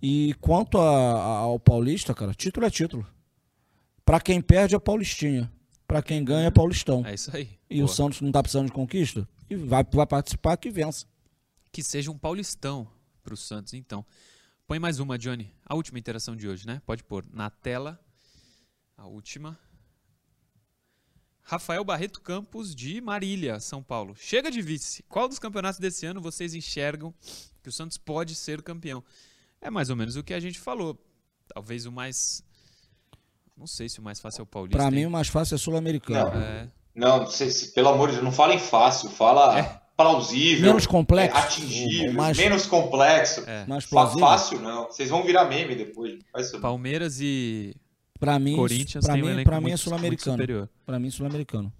[0.00, 3.06] E quanto a, a, ao Paulista, cara, título é título.
[4.04, 5.50] Para quem perde é Paulistinha,
[5.86, 7.02] para quem ganha é Paulistão.
[7.06, 7.48] É isso aí.
[7.70, 7.86] E Boa.
[7.86, 9.26] o Santos não tá precisando de conquista?
[9.48, 11.06] E vai, vai participar que vença.
[11.70, 12.86] Que seja um Paulistão
[13.22, 14.04] para o Santos, então.
[14.66, 15.50] Põe mais uma, Johnny.
[15.64, 16.82] A última interação de hoje, né?
[16.84, 17.98] Pode pôr na tela.
[18.98, 19.58] A última.
[21.42, 24.14] Rafael Barreto Campos, de Marília, São Paulo.
[24.16, 25.02] Chega de vice.
[25.08, 27.12] Qual dos campeonatos desse ano vocês enxergam
[27.62, 29.02] que o Santos pode ser campeão?
[29.60, 30.98] É mais ou menos o que a gente falou.
[31.52, 32.42] Talvez o mais.
[33.56, 34.78] Não sei se o mais fácil é o Paulista.
[34.78, 34.92] Pra hein?
[34.92, 36.30] mim, o mais fácil é sul-americano.
[36.30, 36.40] Não.
[36.40, 39.80] É, Não, cê- cê- pelo amor de Deus, não falem fácil, fala É.
[39.96, 40.66] plausível.
[40.66, 41.36] Menos complexo.
[41.36, 43.42] é, atingível, O mais- menos complexo.
[43.46, 43.66] é.
[43.66, 44.20] Mais plausível.
[44.26, 44.86] Fácil não.
[44.86, 46.18] Vocês vão virar meme depois.
[46.32, 46.62] Faz isso não.
[46.62, 47.74] Palmeiras e
[48.22, 50.68] Pra mim, Corinthians pra tem um mim, elenco pra mim é muito, sul-americano.
[50.86, 51.72] Pra mim, sul-americano.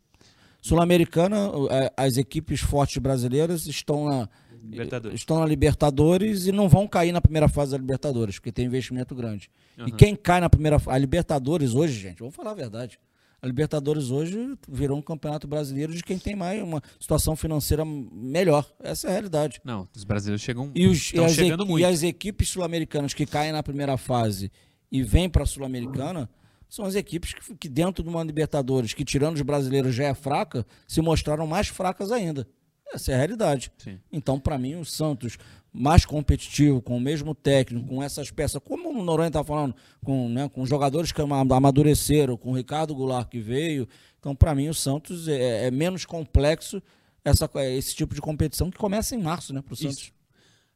[0.61, 1.36] Sul-americana,
[1.70, 4.28] é, as equipes fortes brasileiras estão na,
[4.64, 5.20] Libertadores.
[5.20, 9.14] estão na Libertadores e não vão cair na primeira fase da Libertadores, porque tem investimento
[9.14, 9.49] grande.
[9.78, 9.90] E Aham.
[9.93, 10.97] quem cai na primeira fase.
[10.97, 12.99] A Libertadores hoje, gente, vamos falar a verdade.
[13.40, 18.64] A Libertadores hoje virou um campeonato brasileiro de quem tem mais uma situação financeira melhor.
[18.80, 19.61] Essa é a realidade.
[19.64, 20.70] Não, os brasileiros chegam.
[20.76, 21.82] E, os, e, estão as, chegando equi- muito.
[21.82, 24.51] e as equipes sul-americanas que caem na primeira fase
[24.93, 26.28] e vêm para a Sul-Americana
[26.68, 30.14] são as equipes que, que dentro de uma Libertadores, que tirando os brasileiros já é
[30.14, 32.47] fraca, se mostraram mais fracas ainda.
[32.95, 33.72] Essa é a realidade.
[33.78, 33.99] Sim.
[34.12, 35.38] Então, para mim, o Santos
[35.72, 39.74] mais competitivo, com o mesmo técnico, com essas peças, como o Noronha está falando,
[40.05, 43.88] com, né, com jogadores que ama- amadureceram, com o Ricardo Goulart que veio.
[44.18, 46.82] Então, para mim, o Santos é, é menos complexo
[47.24, 50.12] essa, esse tipo de competição que começa em março, né, para o Santos.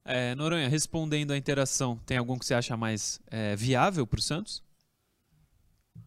[0.09, 4.23] É, Noronha, respondendo à interação, tem algum que você acha mais é, viável para o
[4.23, 4.63] Santos?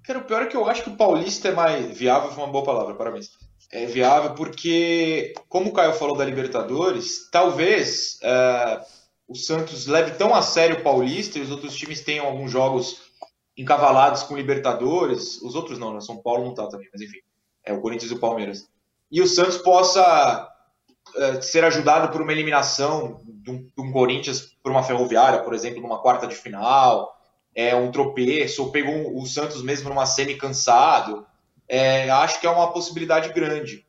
[0.03, 2.51] Cara, o pior é que eu acho que o Paulista é mais viável, foi uma
[2.51, 3.31] boa palavra, parabéns.
[3.71, 8.81] É viável porque, como o Caio falou da Libertadores, talvez é,
[9.27, 13.01] o Santos leve tão a sério o Paulista e os outros times tenham alguns jogos
[13.57, 15.41] encavalados com Libertadores.
[15.41, 15.99] Os outros não, né?
[15.99, 17.19] São Paulo não tá também, mas enfim.
[17.63, 18.67] É o Corinthians e o Palmeiras.
[19.11, 20.49] E o Santos possa
[21.15, 25.53] é, ser ajudado por uma eliminação de um, de um Corinthians por uma ferroviária, por
[25.53, 27.15] exemplo, numa quarta de final
[27.55, 31.25] é um tropeço, ou pegou o Santos mesmo numa semi cansado.
[31.67, 33.85] É, acho que é uma possibilidade grande.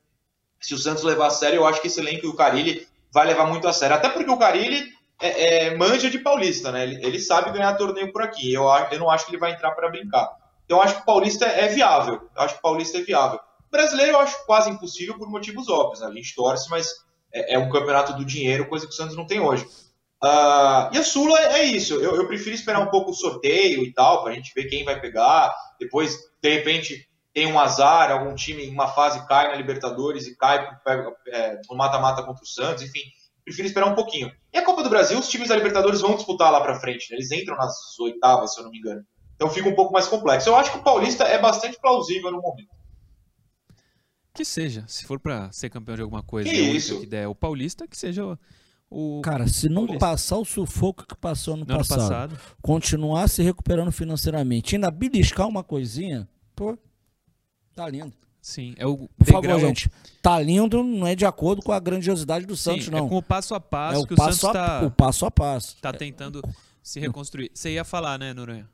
[0.60, 3.46] Se o Santos levar a sério, eu acho que esse elenco do Carilli vai levar
[3.46, 3.96] muito a sério.
[3.96, 4.90] Até porque o Carilli
[5.20, 6.82] é, é, manja de paulista, né?
[6.82, 8.52] Ele, ele sabe ganhar torneio por aqui.
[8.52, 10.30] Eu, eu não acho que ele vai entrar para brincar.
[10.64, 12.28] Então eu acho que o paulista é viável.
[12.34, 13.40] Eu acho que o paulista é viável.
[13.70, 16.00] Brasileiro eu acho quase impossível por motivos óbvios.
[16.00, 16.08] né?
[16.08, 19.26] A gente torce, mas é, é um campeonato do dinheiro, coisa que o Santos não
[19.26, 19.66] tem hoje.
[20.22, 21.94] Ah, e a Sula é, é isso.
[21.94, 25.00] Eu, eu prefiro esperar um pouco o sorteio e tal, pra gente ver quem vai
[25.00, 25.54] pegar.
[25.78, 30.36] Depois, de repente, tem um azar, algum time em uma fase cai na Libertadores e
[30.36, 33.00] cai pega, é, no mata-mata contra o Santos, enfim.
[33.44, 34.30] Prefiro esperar um pouquinho.
[34.52, 37.16] E a Copa do Brasil, os times da Libertadores vão disputar lá pra frente, né?
[37.16, 39.02] Eles entram nas oitavas, se eu não me engano.
[39.34, 40.48] Então fica um pouco mais complexo.
[40.48, 42.68] Eu acho que o Paulista é bastante plausível no momento.
[44.32, 47.00] Que seja, se for para ser campeão de alguma coisa, Que isso?
[47.00, 48.38] que der é o Paulista, que seja o,
[49.18, 49.98] o Cara, se não Paulista.
[50.06, 52.40] passar o sufoco que passou no no ano passado, passado.
[52.62, 56.78] continuar se recuperando financeiramente, ainda beliscar uma coisinha, pô,
[57.74, 58.12] tá lindo.
[58.40, 59.90] Sim, é o Por favor, gente,
[60.22, 63.06] tá lindo não é de acordo com a grandiosidade do sim, Santos, é não.
[63.08, 65.26] com o passo a passo É o que o passo, Santos a, está o passo
[65.26, 65.76] a passo.
[65.82, 66.40] tá tentando
[66.82, 67.50] se reconstruir.
[67.52, 68.66] Você ia falar, né, Noronha?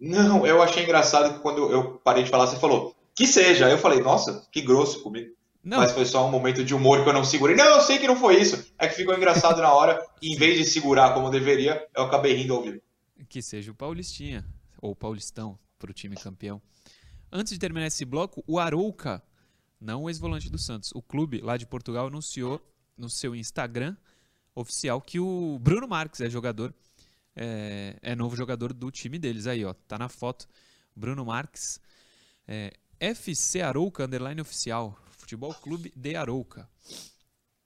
[0.00, 3.66] Não, eu achei engraçado que quando eu parei de falar, você falou, que seja.
[3.66, 5.34] Aí eu falei, nossa, que grosso comigo.
[5.62, 7.56] Não, Mas foi só um momento de humor que eu não segurei.
[7.56, 8.70] Não, eu sei que não foi isso.
[8.78, 10.04] É que ficou engraçado na hora.
[10.20, 12.82] E em vez de segurar como deveria, eu acabei rindo ao vivo.
[13.28, 14.44] que seja o Paulistinha,
[14.82, 16.60] ou o Paulistão, para o time campeão.
[17.32, 19.22] Antes de terminar esse bloco, o Arouca,
[19.80, 22.60] não o ex-volante do Santos, o clube lá de Portugal anunciou
[22.96, 23.96] no seu Instagram
[24.54, 26.72] oficial que o Bruno Marques é jogador,
[27.34, 29.46] é, é novo jogador do time deles.
[29.46, 30.46] Aí, ó, tá na foto.
[30.94, 31.80] Bruno Marques,
[32.46, 32.72] é,
[33.04, 36.66] FC Arouca, underline oficial, Futebol Clube de Arouca.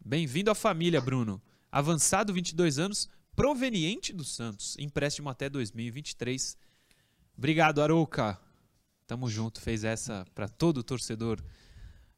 [0.05, 1.41] Bem-vindo à família, Bruno.
[1.71, 6.59] Avançado 22 anos, proveniente do Santos, empréstimo até 2023.
[7.37, 8.37] Obrigado, Arouca.
[9.07, 11.41] Tamo junto, fez essa para todo torcedor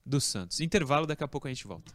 [0.04, 0.58] do Santos.
[0.60, 1.92] Intervalo, daqui a pouco a gente volta.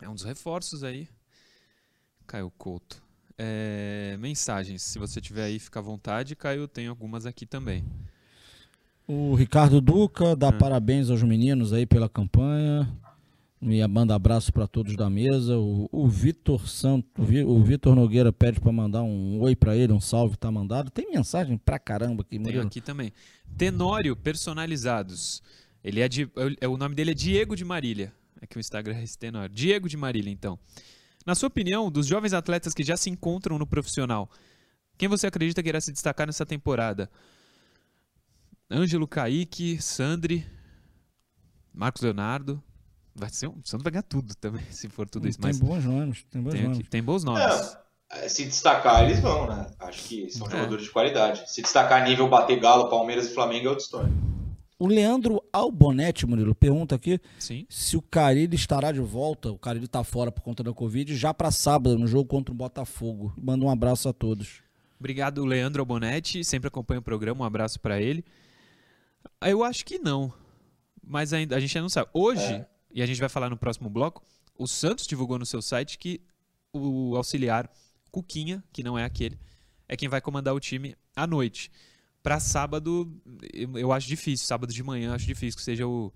[0.00, 1.06] É um dos reforços aí.
[2.26, 3.05] Caio Couto.
[3.38, 6.34] É, mensagens, se você tiver aí, fica à vontade.
[6.34, 7.84] Caio, tem algumas aqui também.
[9.06, 10.58] O Ricardo Duca dá Hum.
[10.58, 12.88] parabéns aos meninos aí pela campanha.
[13.62, 15.56] E manda abraço para todos da mesa.
[15.58, 19.74] O, o Vitor Santo, o Vi- o Vitor Nogueira pede para mandar um oi para
[19.76, 20.90] ele, um salve tá mandado.
[20.90, 22.66] Tem mensagem pra caramba aqui, Tem Murilo.
[22.66, 23.12] aqui também.
[23.56, 25.42] Tenório Personalizados.
[25.82, 26.28] Ele é de,
[26.60, 28.12] é- o nome dele é Diego de Marília.
[28.40, 29.54] É que o Instagram é esse Tenório.
[29.54, 30.58] Diego de Marília, então.
[31.26, 34.30] Na sua opinião, dos jovens atletas que já se encontram no profissional,
[34.96, 37.10] quem você acredita que irá se destacar nessa temporada?
[38.70, 40.46] Ângelo Kaique, Sandri,
[41.74, 42.62] Marcos Leonardo.
[43.14, 45.38] Vai ser um, o Santos vai ganhar tudo também, se for tudo isso.
[45.38, 46.78] Tem Mas bons nomes, tem bons tem, nomes.
[46.80, 47.76] aqui- tem bons nomes.
[48.12, 49.66] É, se destacar, eles vão, né?
[49.80, 50.50] Acho que são É.
[50.50, 51.50] jogadores de qualidade.
[51.50, 54.12] Se destacar nível bater Galo, Palmeiras e Flamengo é outra história.
[54.78, 57.66] O Leandro Albonetti, Murilo, pergunta aqui Sim.
[57.68, 59.50] se o Carilli estará de volta.
[59.50, 62.56] O Carilli tá fora por conta da Covid, já para sábado, no jogo contra o
[62.56, 63.32] Botafogo.
[63.40, 64.62] Manda um abraço a todos.
[64.98, 66.44] Obrigado, Leandro Albonetti.
[66.44, 67.42] Sempre acompanha o programa.
[67.42, 68.24] Um abraço pra ele.
[69.40, 70.32] Eu acho que não.
[71.02, 72.10] Mas ainda, a gente ainda não sabe.
[72.12, 72.66] Hoje, É.
[72.92, 74.24] e a gente vai falar no próximo bloco,
[74.58, 76.20] o Santos divulgou no seu site que
[76.72, 77.70] o auxiliar
[78.10, 79.38] Cuquinha, que não é aquele,
[79.88, 81.70] é quem vai comandar o time à noite.
[82.26, 83.08] Pra sábado,
[83.76, 84.48] eu acho difícil.
[84.48, 86.12] Sábado de manhã, acho difícil que seja o,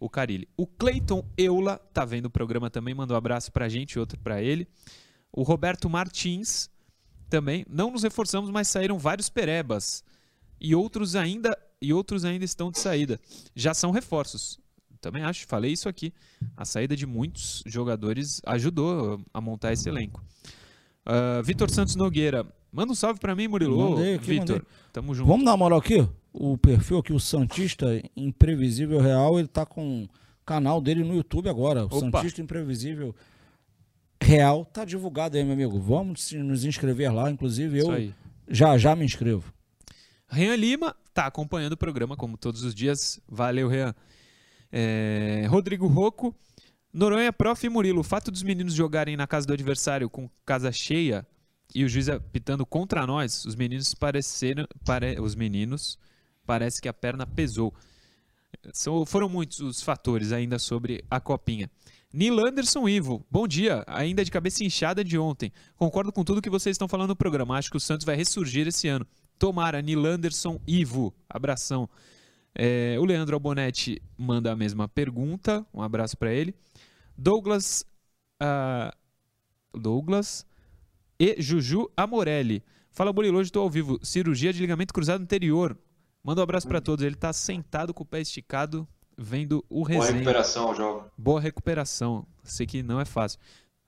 [0.00, 0.48] o Carilli.
[0.56, 4.42] O Cleiton Eula tá vendo o programa também, mandou um abraço pra gente, outro pra
[4.42, 4.66] ele.
[5.30, 6.68] O Roberto Martins
[7.30, 7.64] também.
[7.70, 10.02] Não nos reforçamos, mas saíram vários perebas.
[10.60, 13.20] E outros ainda e outros ainda estão de saída.
[13.54, 14.58] Já são reforços.
[15.00, 16.12] Também acho, falei isso aqui.
[16.56, 20.24] A saída de muitos jogadores ajudou a montar esse elenco.
[21.06, 22.44] Ah, Vitor Santos Nogueira.
[22.72, 23.96] Manda um salve pra mim, Murilo.
[24.18, 25.28] Vitor, tamo junto.
[25.28, 26.08] Vamos dar uma moral aqui?
[26.32, 30.08] O perfil aqui, o Santista Imprevisível Real, ele tá com o
[30.46, 31.82] canal dele no YouTube agora.
[31.82, 32.00] O Opa.
[32.00, 33.14] Santista Imprevisível
[34.22, 35.78] Real tá divulgado aí, meu amigo.
[35.78, 38.14] Vamos nos inscrever lá, inclusive eu
[38.48, 39.52] já já me inscrevo.
[40.26, 43.20] Rian Lima tá acompanhando o programa, como todos os dias.
[43.28, 43.94] Valeu, Rian.
[44.72, 46.34] É, Rodrigo Rocco.
[46.90, 48.00] Noronha, Prof e Murilo.
[48.00, 51.26] O fato dos meninos jogarem na casa do adversário com casa cheia
[51.74, 54.66] e o juiz apitando contra nós, os meninos pareceram.
[54.84, 55.98] Pare, os meninos
[56.46, 57.74] parece que a perna pesou.
[58.72, 61.70] São, foram muitos os fatores ainda sobre a copinha.
[62.12, 63.84] Neil Anderson Ivo, bom dia.
[63.86, 65.50] Ainda de cabeça inchada de ontem.
[65.76, 67.56] Concordo com tudo que vocês estão falando no programa.
[67.56, 69.06] Acho que o Santos vai ressurgir esse ano.
[69.38, 71.14] Tomara, Neil Anderson Ivo.
[71.28, 71.88] Abração.
[72.54, 75.66] É, o Leandro Albonetti manda a mesma pergunta.
[75.72, 76.54] Um abraço para ele.
[77.16, 77.84] Douglas.
[78.38, 78.94] ah,
[79.74, 80.44] Douglas
[81.24, 82.64] e Juju Amorelli.
[82.90, 83.98] Fala, Murilo, hoje estou ao vivo.
[84.02, 85.78] Cirurgia de ligamento cruzado anterior.
[86.24, 87.04] Manda um abraço para todos.
[87.04, 90.12] Ele está sentado com o pé esticado, vendo o Boa resenha.
[90.14, 91.04] recuperação ao jogo.
[91.16, 92.26] Boa recuperação.
[92.42, 93.38] Sei que não é fácil.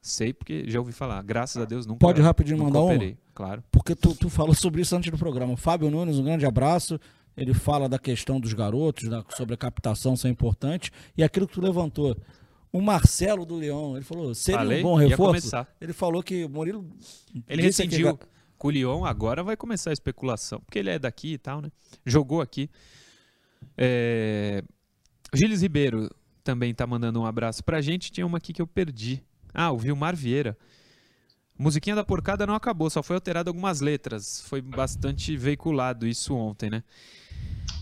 [0.01, 1.21] Sei porque já ouvi falar.
[1.23, 1.99] Graças a Deus nunca.
[1.99, 2.95] Pode rapidinho nunca mandar uma?
[2.95, 3.19] operei.
[3.35, 3.65] Claro.
[3.73, 5.57] Porque tu, tu falou sobre isso antes do programa.
[5.57, 7.01] Fábio Nunes, um grande abraço.
[7.37, 10.93] Ele fala da questão dos garotos, da- sobre a captação ser importante.
[11.17, 12.17] E aquilo que tu levantou.
[12.75, 15.55] O Marcelo do Leão, ele falou, seria Falei, um bom reforço.
[15.81, 16.85] Ele falou que o Murilo.
[17.47, 18.27] Ele que rescindiu ga-
[18.59, 20.59] com o Lyon, agora vai começar a especulação.
[20.59, 21.71] Porque ele é daqui e tal, né?
[22.05, 22.69] Jogou aqui.
[23.79, 24.65] É...
[25.33, 26.11] Gilles Ribeiro
[26.43, 28.11] também tá mandando um abraço pra gente.
[28.11, 29.23] Tinha uma aqui que eu perdi.
[29.53, 30.59] Ah, o Vilmar Vieira.
[31.57, 34.41] Musiquinha da porcada não acabou, só foi alterado algumas letras.
[34.49, 36.83] Foi bastante veiculado isso ontem, né?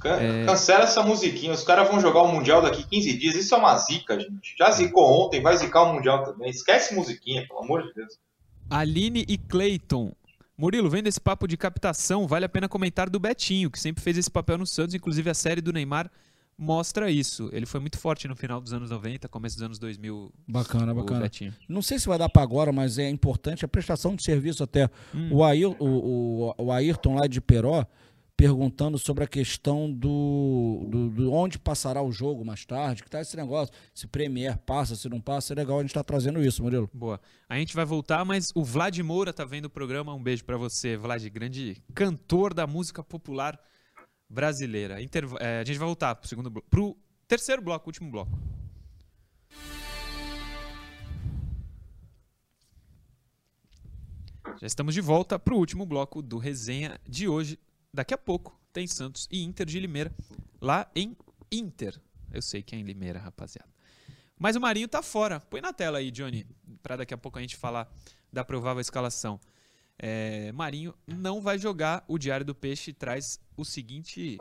[0.00, 0.44] Can- É.
[0.44, 1.52] Cancela essa musiquinha.
[1.52, 3.34] Os caras vão jogar o Mundial daqui 15 dias.
[3.36, 4.54] Isso é uma zica, gente.
[4.58, 6.50] Já zicou ontem, vai zicar o Mundial também.
[6.50, 8.18] Esquece musiquinha, pelo amor de Deus.
[8.68, 10.12] Aline e Clayton.
[10.56, 14.16] Murilo, vendo esse papo de captação, vale a pena comentar do Betinho, que sempre fez
[14.18, 16.10] esse papel no Santos, inclusive a série do Neymar
[16.56, 17.48] mostra isso.
[17.52, 21.20] Ele foi muito forte no final dos anos 90, começo dos anos 2000, Bacana, bacana.
[21.20, 21.52] Betinho.
[21.68, 24.88] Não sei se vai dar para agora, mas é importante a prestação de serviço até.
[25.14, 25.30] Hum.
[25.32, 27.84] O, Air, o, o, o Ayrton lá de Peró
[28.42, 33.20] perguntando sobre a questão do, do, do onde passará o jogo mais tarde, que tá
[33.20, 36.60] esse negócio, se Premier passa, se não passa, é legal a gente tá trazendo isso,
[36.60, 36.90] Murilo.
[36.92, 37.20] Boa.
[37.48, 40.12] A gente vai voltar, mas o Vlad Moura tá vendo o programa.
[40.12, 43.56] Um beijo pra você, Vlad, grande cantor da música popular
[44.28, 45.00] brasileira.
[45.00, 46.96] Interva- é, a gente vai voltar pro segundo bloco, pro
[47.28, 48.36] terceiro bloco, último bloco.
[54.60, 57.56] Já estamos de volta pro último bloco do resenha de hoje.
[57.94, 60.10] Daqui a pouco tem Santos e Inter de Limeira
[60.58, 61.14] lá em
[61.50, 62.00] Inter.
[62.30, 63.68] Eu sei que é em Limeira, rapaziada.
[64.38, 65.38] Mas o Marinho tá fora.
[65.38, 66.46] Põe na tela aí, Johnny,
[66.82, 67.86] para daqui a pouco a gente falar
[68.32, 69.38] da provável escalação.
[69.98, 72.02] É, Marinho não vai jogar.
[72.08, 74.38] O Diário do Peixe traz o seguinte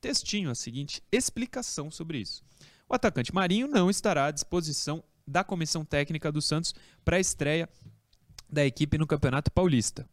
[0.00, 2.42] textinho, a seguinte explicação sobre isso.
[2.88, 6.74] O atacante Marinho não estará à disposição da comissão técnica do Santos
[7.04, 7.68] para a estreia
[8.48, 10.08] da equipe no Campeonato Paulista.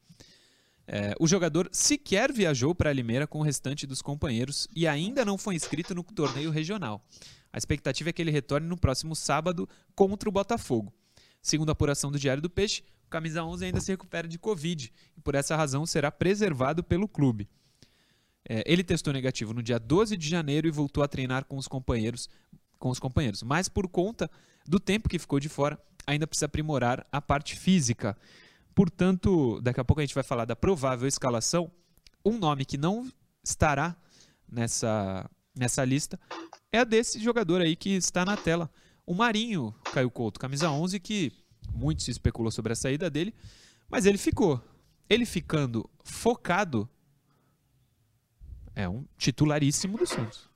[0.85, 5.37] É, o jogador sequer viajou para Limeira com o restante dos companheiros e ainda não
[5.37, 7.05] foi inscrito no torneio regional.
[7.51, 10.93] A expectativa é que ele retorne no próximo sábado contra o Botafogo.
[11.41, 14.91] Segundo a apuração do Diário do Peixe, o camisa 11 ainda se recupera de Covid
[15.15, 17.47] e por essa razão será preservado pelo clube.
[18.47, 21.67] É, ele testou negativo no dia 12 de janeiro e voltou a treinar com os
[21.67, 22.27] companheiros,
[22.77, 24.29] com os companheiros, mas por conta
[24.67, 28.17] do tempo que ficou de fora, ainda precisa aprimorar a parte física.
[28.75, 31.71] Portanto, daqui a pouco a gente vai falar da provável escalação.
[32.25, 33.07] Um nome que não
[33.43, 33.95] estará
[34.49, 36.19] nessa, nessa lista
[36.71, 38.69] é a desse jogador aí que está na tela.
[39.05, 41.31] O Marinho Caio Couto, camisa 11, que
[41.73, 43.33] muito se especulou sobre a saída dele,
[43.89, 44.61] mas ele ficou.
[45.09, 46.89] Ele ficando focado,
[48.75, 50.49] é um titularíssimo do Santos.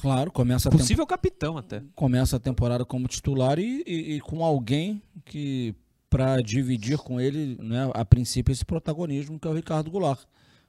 [0.00, 1.82] Claro, começa a Possível capitão até.
[1.94, 5.74] começa a temporada como titular e, e- e com alguém que
[6.12, 10.20] para dividir com ele, né, a princípio esse protagonismo que é o Ricardo Goulart,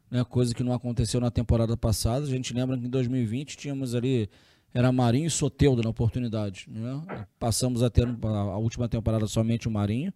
[0.10, 2.26] né, coisa que não aconteceu na temporada passada.
[2.26, 4.30] A gente lembra que em 2020 tínhamos ali
[4.74, 7.26] era Marinho e Soteudo na oportunidade, né?
[7.38, 10.14] Passamos a ter a a última temporada somente o Marinho,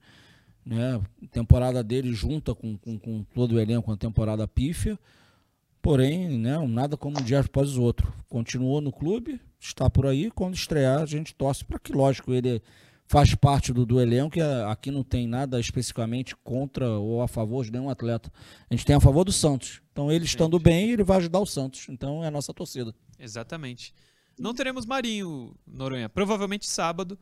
[0.66, 1.00] né?
[1.30, 4.98] Temporada dele junta com, com, com todo o elenco, uma temporada pífia.
[5.82, 8.12] Porém, né, nada como um dia após o outro.
[8.28, 10.32] Continuou no clube, está por aí.
[10.32, 12.62] Quando estrear, a gente torce para que, lógico, ele
[13.08, 17.64] faz parte do, do elenco e aqui não tem nada especificamente contra ou a favor
[17.64, 18.32] de nenhum atleta.
[18.70, 19.82] A gente tem a favor do Santos.
[19.92, 21.88] Então, ele estando bem, ele vai ajudar o Santos.
[21.90, 22.94] Então, é a nossa torcida.
[23.18, 23.94] Exatamente.
[24.38, 26.10] Não teremos Marinho, Noronha.
[26.10, 27.18] Provavelmente sábado,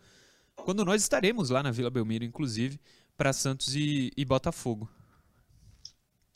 [0.55, 2.79] quando nós estaremos lá na Vila Belmiro, inclusive,
[3.15, 4.89] para Santos e, e Botafogo.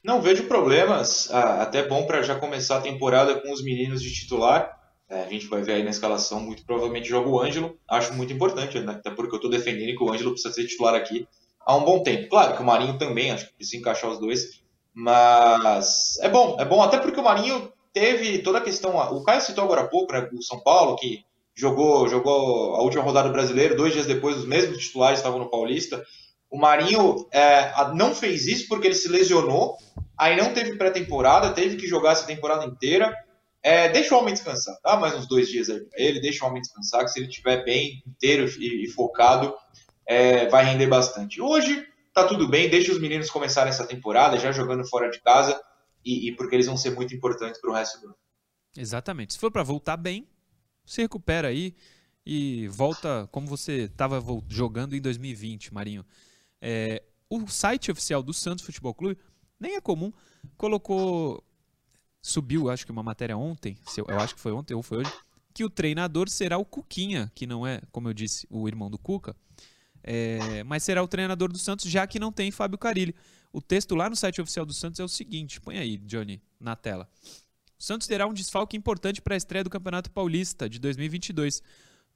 [0.04, 1.30] Não vejo problemas.
[1.32, 4.79] Ah, até bom para já começar a temporada com os meninos de titular.
[5.10, 7.78] É, a gente vai ver aí na escalação, muito provavelmente joga o Ângelo.
[7.90, 8.94] Acho muito importante, né?
[8.94, 11.28] até porque eu estou defendendo que o Ângelo precisa ser titular aqui
[11.66, 12.30] há um bom tempo.
[12.30, 14.62] Claro que o Marinho também, acho que precisa encaixar os dois.
[14.94, 18.98] Mas é bom, é bom, até porque o Marinho teve toda a questão.
[19.16, 20.28] O Caio citou agora há pouco, né?
[20.34, 21.24] O São Paulo, que
[21.56, 25.50] jogou, jogou a última rodada do brasileiro, dois dias depois, os mesmos titulares estavam no
[25.50, 26.04] Paulista.
[26.50, 29.78] O Marinho é, não fez isso porque ele se lesionou,
[30.18, 33.16] aí não teve pré-temporada, teve que jogar essa temporada inteira.
[33.62, 36.48] É, deixa o homem descansar, dá mais uns dois dias aí pra ele, deixa o
[36.48, 39.54] homem descansar, que se ele estiver bem, inteiro e, e focado,
[40.06, 41.42] é, vai render bastante.
[41.42, 45.60] Hoje tá tudo bem, deixa os meninos começarem essa temporada, já jogando fora de casa,
[46.04, 48.16] e, e porque eles vão ser muito importantes pro resto do ano.
[48.78, 49.34] Exatamente.
[49.34, 50.28] Se for para voltar bem,
[50.86, 51.76] se recupera aí
[52.26, 56.06] e volta como você estava jogando em 2020, Marinho.
[56.62, 59.18] É, o site oficial do Santos Futebol Clube,
[59.60, 60.12] nem é comum,
[60.58, 61.44] colocou.
[62.22, 65.12] Subiu, acho que uma matéria ontem, eu, eu acho que foi ontem ou foi hoje,
[65.54, 68.98] que o treinador será o Cuquinha, que não é, como eu disse, o irmão do
[68.98, 69.36] Cuca,
[70.04, 73.16] é, mas será o treinador do Santos, já que não tem Fábio Carilli.
[73.52, 76.76] O texto lá no site oficial do Santos é o seguinte: põe aí, Johnny, na
[76.76, 77.10] tela.
[77.78, 81.64] O Santos terá um desfalque importante para a estreia do Campeonato Paulista de 2022.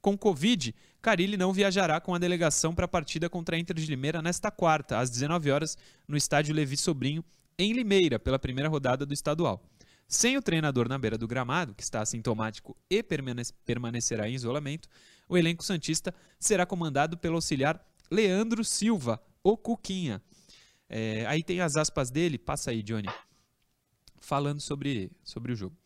[0.00, 3.86] Com Covid, Carilli não viajará com a delegação para a partida contra a Inter de
[3.86, 7.24] Limeira nesta quarta, às 19 horas, no estádio Levi Sobrinho,
[7.58, 9.62] em Limeira, pela primeira rodada do estadual.
[10.06, 14.88] Sem o treinador na beira do gramado, que está assintomático e permane- permanecerá em isolamento,
[15.28, 20.22] o elenco Santista será comandado pelo auxiliar Leandro Silva, o Cuquinha.
[20.88, 23.08] É, aí tem as aspas dele, passa aí, Johnny
[24.24, 25.76] falando sobre, sobre o jogo.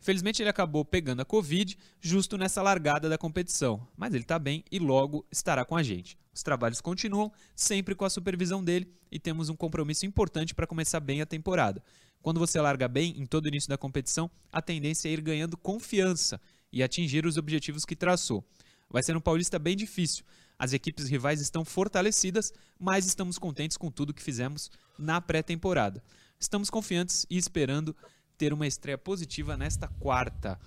[0.00, 4.64] Infelizmente ele acabou pegando a Covid justo nessa largada da competição, mas ele está bem
[4.70, 6.16] e logo estará com a gente.
[6.32, 11.00] Os trabalhos continuam, sempre com a supervisão dele, e temos um compromisso importante para começar
[11.00, 11.82] bem a temporada.
[12.22, 15.56] Quando você larga bem em todo o início da competição, a tendência é ir ganhando
[15.56, 16.40] confiança
[16.72, 18.44] e atingir os objetivos que traçou.
[18.90, 20.24] Vai ser um Paulista bem difícil.
[20.58, 26.02] As equipes rivais estão fortalecidas, mas estamos contentes com tudo que fizemos na pré-temporada.
[26.38, 27.94] Estamos confiantes e esperando
[28.36, 30.58] ter uma estreia positiva nesta quarta.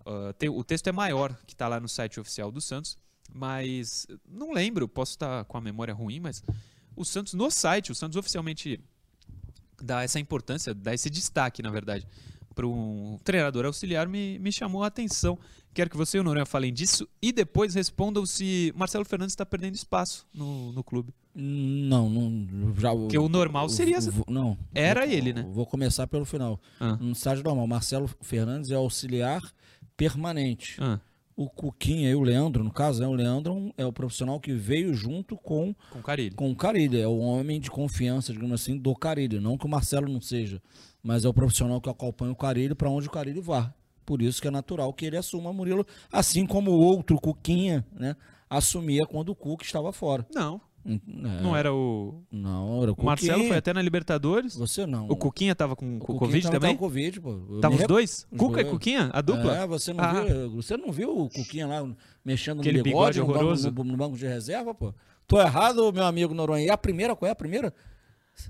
[0.00, 2.96] Uh, o texto é maior que está lá no site oficial do Santos,
[3.32, 6.42] mas não lembro, posso estar com a memória ruim, mas
[6.96, 8.80] o Santos no site, o Santos oficialmente
[9.82, 12.06] dá essa importância, dá esse destaque, na verdade,
[12.54, 15.38] para um treinador auxiliar, me, me chamou a atenção.
[15.72, 19.46] Quero que você e o Noronha falem disso e depois respondam se Marcelo Fernandes está
[19.46, 21.14] perdendo espaço no, no clube.
[21.34, 22.74] Não, não.
[22.76, 24.58] Já, Porque o normal seria vou- Não.
[24.74, 25.46] Era Vou- ele, né?
[25.52, 26.60] Vou começar pelo final.
[26.80, 26.96] Ah.
[27.00, 29.40] No estágio normal, Marcelo Fernandes é auxiliar
[29.96, 30.76] permanente.
[30.80, 30.98] Ah,
[31.36, 34.92] O Cuquinha e o Leandro, no caso, né, o Leandro é o profissional que veio
[34.92, 36.34] junto com, com Carilli.
[36.34, 37.00] com o Carilli.
[37.00, 39.40] É o homem de confiança, digamos assim, do Carilli.
[39.40, 40.60] Não que o Marcelo não seja,
[41.02, 43.72] mas é o profissional que acompanha o Carilli para onde o Carilli vá.
[44.04, 48.14] Por isso que é natural que ele assuma Murilo, assim como o outro Cuquinha, né,
[48.50, 50.26] assumia quando o Cuca estava fora.
[50.34, 50.98] Não, É,
[51.42, 52.22] não era o.
[52.32, 54.56] Não, era o O Marcelo foi até na Libertadores.
[54.56, 55.06] Você não.
[55.08, 56.70] O Cuquinha tava com, O com Covid tava- também?
[56.70, 57.30] tava com Covid, pô.
[57.50, 58.26] Eu Tava os dois?
[58.36, 58.64] Cuca e.
[58.64, 59.10] Cuquinha?
[59.12, 59.56] A dupla?
[59.58, 60.22] É, você não, Ah.
[60.22, 61.86] viu, você não viu o Cuquinha lá
[62.24, 63.70] mexendo Aquele no bigode, bigode no, banco, horroroso.
[63.70, 64.94] no- banco de reserva, pô?
[65.26, 66.64] Tô errado, meu amigo Noronha.
[66.64, 67.72] E a primeira, qual é a primeira?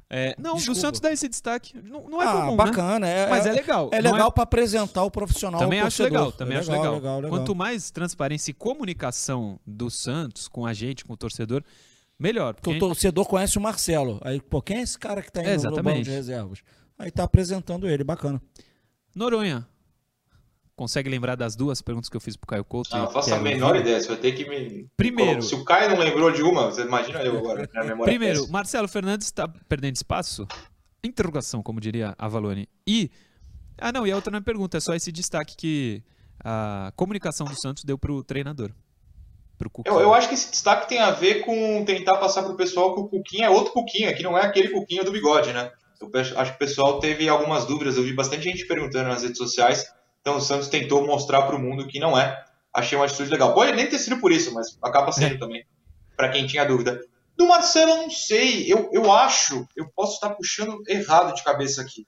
[0.09, 0.79] É, não, Desculpa.
[0.79, 1.75] do Santos dá esse destaque.
[1.83, 2.57] Não, não é ah, comum, né?
[2.57, 3.09] bacana.
[3.09, 3.91] É, Mas é legal.
[3.93, 6.95] É legal pra apresentar o profissional Também acho legal, também É acho legal.
[6.95, 7.31] legal, legal.
[7.31, 11.65] Quanto mais transparência e comunicação do Santos com a gente, com o torcedor,
[12.21, 12.55] melhor.
[12.55, 14.21] Porque o torcedor conhece o Marcelo.
[14.23, 16.05] Aí, pô, quem é esse cara que tá indo no banco Exatamente.
[16.05, 16.59] de reservas?
[16.99, 18.41] Aí tá apresentando ele, bacana.
[19.15, 19.67] Noronha,
[20.77, 22.91] consegue lembrar das duas perguntas que eu fiz pro Caio Couto?
[22.91, 24.01] Não, e eu faço a menor ideia.
[24.01, 24.89] Você vai ter que me.
[24.97, 25.43] Primeiro.
[25.43, 27.69] Se o Caio não lembrou de uma, você imagina eu agora.
[27.73, 28.49] Minha memória é Primeiro.
[28.51, 30.47] Marcelo Fernandes está perdendo espaço?
[31.03, 32.69] Interrogação, como diria a Valone.
[32.87, 33.11] E.
[33.77, 36.03] Ah, não, e a outra não é pergunta, é só esse destaque que
[36.43, 38.73] a comunicação do Santos deu pro treinador.
[39.61, 39.95] Pro Cuquinha.
[39.95, 43.01] Eu, eu acho que esse destaque tem a ver com tentar passar pro pessoal que
[43.03, 45.71] o Cuquinha é outro Cuquinha, que não é aquele Cuquinha do bigode, né?
[46.01, 49.37] Eu acho que o pessoal teve algumas dúvidas, eu vi bastante gente perguntando nas redes
[49.37, 49.87] sociais,
[50.23, 52.43] então o Santos tentou mostrar pro mundo que não é.
[52.73, 53.53] Achei uma atitude legal.
[53.53, 55.63] Pode nem ter sido por isso, mas acaba sendo também,
[56.17, 56.99] Pra quem tinha dúvida.
[57.37, 61.83] Do Marcelo, eu não sei, eu, eu acho, eu posso estar puxando errado de cabeça
[61.83, 62.07] aqui,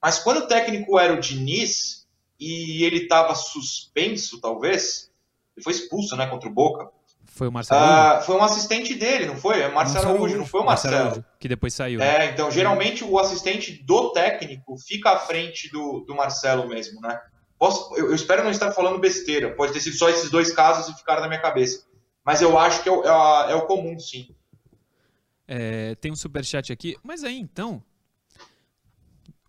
[0.00, 2.06] mas quando o técnico era o Diniz
[2.40, 5.10] e ele estava suspenso, talvez,
[5.56, 6.90] ele foi expulso, né, contra o Boca,
[7.26, 7.80] Foi o Marcelo.
[7.80, 9.60] ah, foi um assistente dele, não foi?
[9.60, 11.24] É Marcelo Marcelo Araújo, não foi o Marcelo Marcelo.
[11.38, 11.98] Que depois saiu.
[11.98, 12.26] né?
[12.26, 17.20] É, então geralmente o assistente do técnico fica à frente do, do Marcelo mesmo, né?
[17.58, 20.88] Posso, eu, eu espero não estar falando besteira, pode ter sido só esses dois casos
[20.88, 21.86] e ficaram na minha cabeça.
[22.24, 24.34] Mas eu acho que é o, é é o comum, sim.
[25.46, 26.96] É, tem um superchat aqui.
[27.02, 27.82] Mas aí então.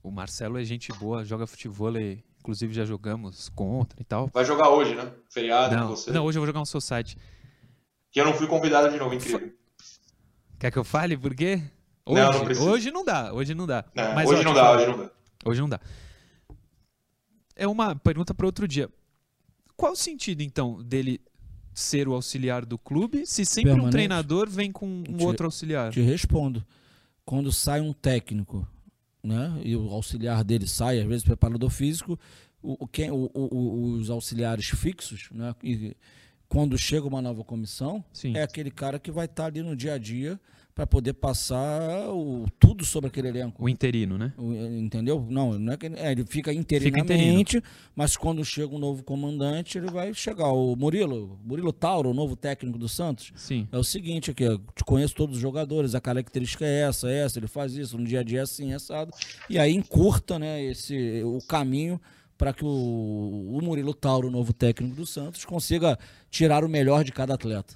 [0.03, 4.29] O Marcelo é gente boa, joga futebol, e, inclusive já jogamos contra e tal.
[4.31, 5.11] Vai jogar hoje, né?
[5.29, 6.11] Feriado com Não, você.
[6.11, 7.17] não, hoje eu vou jogar um society.
[8.11, 9.51] Que eu não fui convidado de novo, incrível.
[10.59, 11.61] Quer que eu fale por quê?
[12.05, 13.83] Hoje, Não, não hoje não dá, hoje não dá.
[13.95, 15.11] É, Mas, hoje ó, não eu dá, hoje não dá.
[15.43, 15.79] Hoje não dá.
[17.55, 18.89] É uma pergunta para outro dia.
[19.75, 21.19] Qual o sentido, então, dele
[21.73, 23.91] ser o auxiliar do clube se sempre um Permanente.
[23.91, 25.91] treinador vem com um Te- outro auxiliar?
[25.91, 26.63] Te respondo.
[27.25, 28.65] Quando sai um técnico,
[29.25, 32.19] né, e o auxiliar dele sai, às vezes preparador físico,
[32.61, 35.95] o, o- quem, o- o- os auxiliares fixos, né, e
[36.47, 38.37] quando chega uma nova comissão, Sim.
[38.37, 40.39] é aquele cara que vai estar ali no dia a dia
[40.75, 43.63] para poder passar o, tudo sobre aquele elenco.
[43.63, 44.33] O interino, né?
[44.37, 45.25] O- Entendeu?
[45.29, 47.63] Não, não é que é, ele fica interinamente,
[47.95, 50.49] mas quando chega um novo comandante, ele vai chegar.
[50.51, 53.69] O Murilo, Murilo Tauro, o novo técnico do Santos, Sim.
[53.71, 57.39] é o seguinte aqui, eu te conheço todos os jogadores, a característica é essa, essa,
[57.39, 59.13] ele faz isso, no dia a dia é assim, é assado.
[59.49, 62.01] E aí encurta né, esse, o caminho
[62.37, 65.97] para que o, o Murilo Tauro, o novo técnico do Santos, consiga
[66.29, 67.75] tirar o melhor de cada atleta.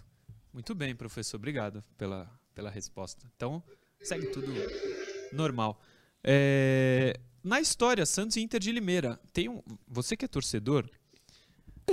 [0.54, 1.38] Muito bem, professor.
[1.38, 2.30] Obrigado pela,
[2.60, 3.26] pela resposta.
[3.36, 3.64] Então,
[4.02, 4.48] segue tudo
[5.32, 5.82] normal.
[6.24, 9.20] É, na história, Santos e Inter de Limeira.
[9.32, 10.90] Tem um, você que é torcedor.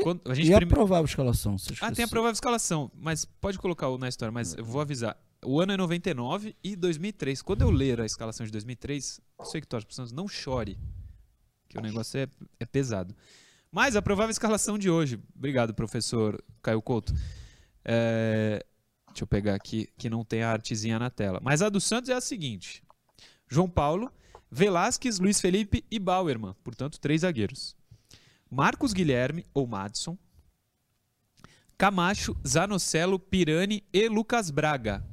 [0.03, 1.57] Quando, a gente E a prime- provável escalação?
[1.81, 5.17] Ah, tem a provável escalação, mas pode colocar o na história, mas eu vou avisar.
[5.45, 7.41] O ano é 99 e 2003.
[7.41, 10.77] Quando eu ler a escalação de 2003, você que torce pro Santos, não chore,
[11.69, 12.27] que o negócio é,
[12.59, 13.15] é pesado.
[13.71, 15.19] Mas a provável escalação de hoje.
[15.35, 17.15] Obrigado, professor Caio Couto.
[17.85, 18.65] É,
[19.17, 21.41] deixa eu pegar aqui, que não tem a artezinha na tela.
[21.43, 22.83] Mas a do Santos é a seguinte:
[23.49, 24.13] João Paulo,
[24.51, 26.55] Velasquez, Luiz Felipe e Bauerman.
[26.63, 27.75] Portanto, três zagueiros.
[28.51, 30.19] Marcos Guilherme ou Madison.
[31.79, 35.05] Camacho, Zanocelo, Pirani e Lucas Braga.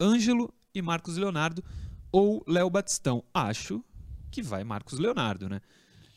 [0.00, 1.64] Ângelo e Marcos Leonardo
[2.12, 3.24] ou Léo Batistão.
[3.32, 3.82] Acho
[4.30, 5.60] que vai Marcos Leonardo, né?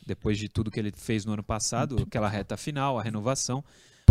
[0.05, 3.63] Depois de tudo que ele fez no ano passado, aquela reta final, a renovação.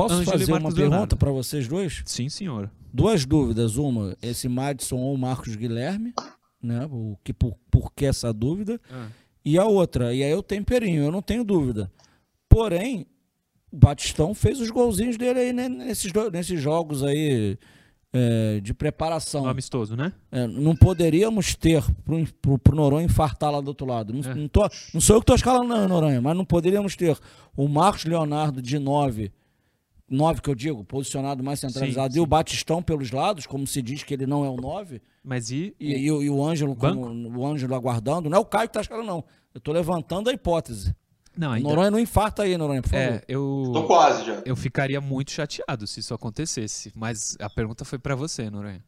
[0.02, 2.02] Posso Ângelo e fazer uma pergunta para vocês dois?
[2.06, 2.70] Sim, senhor.
[2.92, 3.76] Duas dúvidas.
[3.76, 6.12] Uma, esse Madison ou Marcos Guilherme,
[6.62, 6.86] né?
[6.90, 8.80] O que, por, por que essa dúvida?
[9.44, 11.90] E a outra, e aí tenho temperinho, eu não tenho dúvida.
[12.48, 13.06] Porém,
[13.72, 17.56] o Batistão fez os golzinhos dele aí né, nesses, nesses jogos aí
[18.12, 19.46] é, de preparação.
[19.46, 20.12] Amistoso, né?
[20.32, 24.12] É, não poderíamos ter pro, pro, pro Noronha infartar lá do outro lado.
[24.12, 24.34] Não, É.
[24.34, 27.16] não, tô- não sou eu que estou escalando não, Noronha, mas não poderíamos ter
[27.56, 29.30] o Marcos Leonardo de 9,
[30.10, 32.26] 9 que eu digo, posicionado mais centralizado, Sim, e o.
[32.26, 35.74] Batistão pelos lados, como se diz que ele não é o 9, Mas e.
[35.78, 38.28] e, e o- e o Ângelo como, o Ângelo aguardando.
[38.28, 39.24] Não é o Caio que está escalando, não.
[39.54, 40.94] Eu estou levantando a hipótese.
[41.36, 41.68] Não, O ainda.
[41.68, 43.02] Noronha não infarta aí, Noronha, por favor.
[43.04, 43.70] É, eu.
[43.72, 44.42] Tô quase já.
[44.44, 46.92] Eu ficaria muito chateado se isso acontecesse.
[46.94, 48.84] Mas a pergunta foi pra você, Noronha.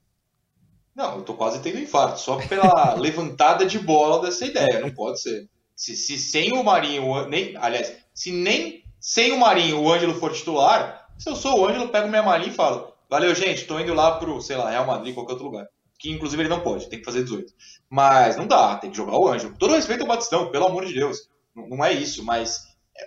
[0.95, 5.21] Não, eu tô quase tendo infarto, só pela levantada de bola dessa ideia, não pode
[5.23, 5.49] ser.
[5.75, 10.33] Se, se sem o Marinho, nem, aliás, se nem sem o Marinho o Ângelo for
[10.33, 13.95] titular, se eu sou o Ângelo, pego minha malinha e falo: valeu, gente, tô indo
[13.95, 15.67] lá pro, sei lá, Real Madrid, qualquer outro lugar.
[15.99, 17.53] Que inclusive ele não pode, tem que fazer 18.
[17.89, 19.55] Mas não dá, tem que jogar o Ângelo.
[19.59, 21.29] Todo respeito ao Batistão, pelo amor de Deus.
[21.55, 22.61] Não, não é isso, mas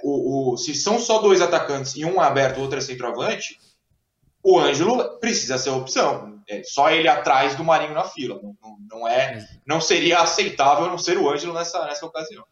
[0.03, 3.57] o, o- se são só dois atacantes e um aberto, o outro é centroavante,
[4.43, 6.39] o Ângelo precisa ser a opção.
[6.47, 8.39] É só ele atrás do Marinho na fila.
[8.41, 12.45] Não, não, não é, não seria aceitável não ser o Ângelo nessa, nessa ocasião.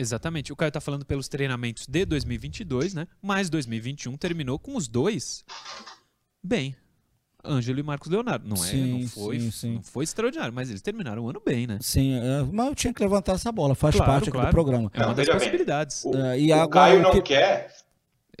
[0.00, 0.52] Exatamente.
[0.52, 3.06] O Caio tá falando pelos treinamentos de 2022, né?
[3.20, 5.44] Mas 2021 terminou com os dois
[6.42, 6.74] bem.
[7.44, 8.46] Ângelo e Marcos Leonardo.
[8.48, 9.74] Não é, Sim, não foi, sim, sim.
[9.76, 11.78] não foi extraordinário, mas eles terminaram o ano bem, né?
[11.80, 14.48] Sim, é, mas eu tinha que levantar essa bola, faz Claro, parte aqui claro.
[14.48, 14.90] do programa.
[14.92, 16.04] É uma Não, das possibilidades.
[16.04, 17.74] O, É, e o agora Caio não que- quer.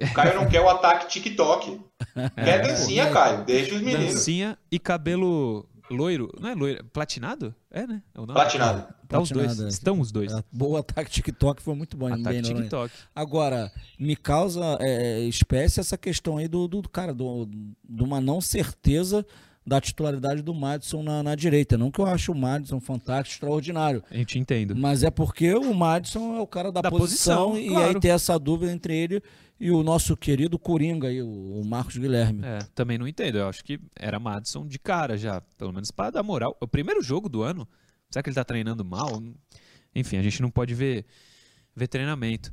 [0.00, 1.80] O Caio não quer o ataque TikTok.
[2.34, 3.12] Quer dancinha, É.
[3.12, 3.44] Caio.
[3.44, 4.14] Deixa os meninos.
[4.14, 6.30] Dancinha e cabelo loiro.
[6.40, 6.84] Não é loiro?
[6.92, 7.54] Platinado?
[7.70, 8.02] É, né?
[8.14, 8.34] É o nome?
[8.34, 8.86] Platinado.
[9.08, 9.60] Tá os dois.
[9.60, 9.68] É.
[9.68, 10.32] Estão os dois.
[10.32, 12.12] É, boa ataque TikTok foi muito bom.
[12.12, 12.42] Ataque.
[12.42, 12.92] TikTok.
[13.14, 18.40] Agora, me causa é, espécie essa questão aí do, do cara, do, de uma não
[18.40, 19.24] certeza
[19.68, 21.76] da titularidade do Madison na, na direita.
[21.76, 24.02] Não que eu acho o Madison fantástico, extraordinário.
[24.10, 24.74] A gente entendo.
[24.74, 27.88] Mas é porque o Madison é o cara da, Da posição, posição, e claro.
[27.88, 29.22] aí tem essa dúvida entre ele
[29.60, 32.40] e o nosso querido Coringa aí, o, o Marcos Guilherme.
[32.44, 33.38] É, também não entendo.
[33.38, 35.42] Eu acho que era Madison de cara já.
[35.58, 36.56] Pelo menos para dar moral.
[36.60, 37.68] O primeiro jogo do ano.
[38.10, 39.22] Será que ele tá treinando mal?
[39.94, 41.04] Enfim, a gente não pode ver,
[41.74, 42.50] ver treinamento.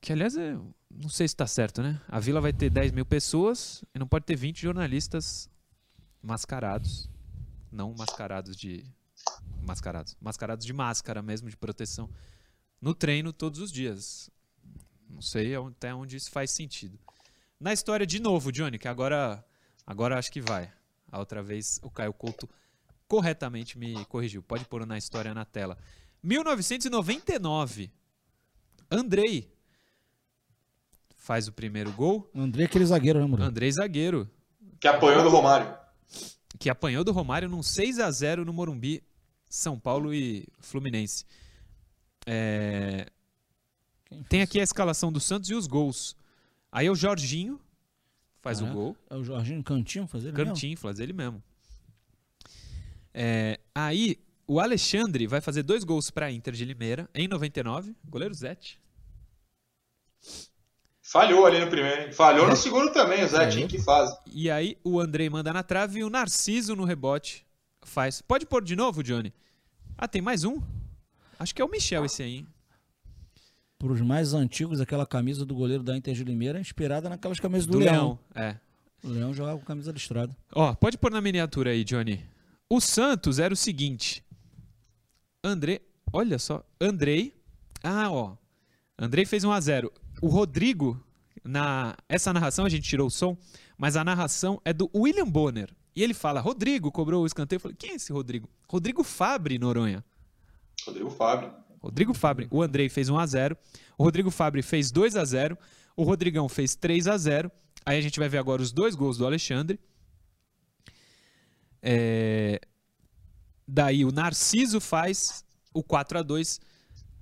[0.00, 0.58] Que, aliás, é,
[0.90, 2.00] não sei se tá certo, né?
[2.08, 5.48] A Vila vai ter 10 mil pessoas e não pode ter 20 jornalistas
[6.22, 7.08] mascarados.
[7.70, 8.84] Não mascarados de.
[9.62, 10.16] Mascarados.
[10.20, 12.10] Mascarados de máscara mesmo, de proteção.
[12.80, 14.30] No treino todos os dias.
[15.08, 16.98] Não sei até onde isso faz sentido.
[17.58, 19.44] Na história, de novo, Johnny, que agora,
[19.86, 20.72] agora acho que vai.
[21.12, 22.48] A outra vez o Caio Couto
[23.10, 24.40] corretamente me corrigiu.
[24.40, 25.76] Pode pôr na história na tela.
[26.22, 27.90] 1999.
[28.88, 29.52] Andrei
[31.16, 32.30] faz o primeiro gol.
[32.32, 33.48] André é aquele zagueiro, né, Murilo?
[33.48, 34.30] Andrei zagueiro,
[34.78, 35.76] Que apanhou do Romário.
[36.58, 39.02] que apanhou do Romário num 6 a 0 no Morumbi,
[39.48, 41.24] São Paulo e Fluminense.
[42.26, 43.10] É,
[44.28, 46.16] tem aqui a escalação do Santos e os gols.
[46.70, 47.60] Aí é o Jorginho
[48.40, 48.72] faz Ah, o é?
[48.72, 48.96] gol.
[49.10, 50.52] É o Jorginho Cantinho fazer ele mesmo?
[50.54, 51.42] Cantinho, faz ele mesmo.
[53.12, 57.94] É, aí, o Alexandre vai fazer dois gols para Inter de Limeira em 99.
[58.08, 58.80] Goleiro Zete.
[61.02, 62.02] Falhou ali no primeiro.
[62.02, 62.12] hein?
[62.12, 62.50] Falhou É.
[62.50, 63.48] no segundo também, o Zé.
[63.48, 64.16] Tinha que fase.
[64.32, 67.44] E aí, o Andrei manda na trave e o Narciso no rebote
[67.82, 68.22] faz.
[68.22, 69.32] Pode pôr de novo, Johnny?
[69.98, 70.60] Ah, tem mais um?
[71.38, 72.36] Acho que é o Michel esse aí.
[72.36, 72.46] hein?
[73.78, 77.40] Para os mais antigos, aquela camisa do goleiro da Inter de Limeira é inspirada naquelas
[77.40, 78.18] camisas do, Do Leão.
[78.36, 78.48] Leão.
[78.48, 78.56] É.
[79.02, 80.36] O Leão jogava com camisa listrada.
[80.52, 82.22] Ó, pode pôr na miniatura aí, Johnny.
[82.72, 84.24] O Santos era o seguinte.
[85.42, 85.80] André,
[86.12, 87.34] olha só, Andrei.
[87.82, 88.36] Ah, ó.
[88.96, 89.92] Andrei fez 1 a 0.
[90.22, 91.02] O Rodrigo
[91.42, 93.36] na essa narração a gente tirou o som,
[93.76, 95.74] mas a narração é do William Bonner.
[95.96, 97.56] E ele fala: "Rodrigo cobrou o escanteio".
[97.56, 100.04] Eu falei: "Quem é esse Rodrigo?" Rodrigo Fabre, Noronha.
[100.86, 101.52] Rodrigo Fábio.
[101.82, 103.56] Rodrigo Fabre, o Andrei fez 1 a 0,
[103.98, 105.58] o Rodrigo Fabre fez 2 a 0,
[105.96, 107.50] o Rodrigão fez 3 a 0.
[107.84, 109.80] Aí a gente vai ver agora os dois gols do Alexandre.
[111.82, 112.60] É,
[113.66, 116.60] Daí o Narciso faz o 4 a 2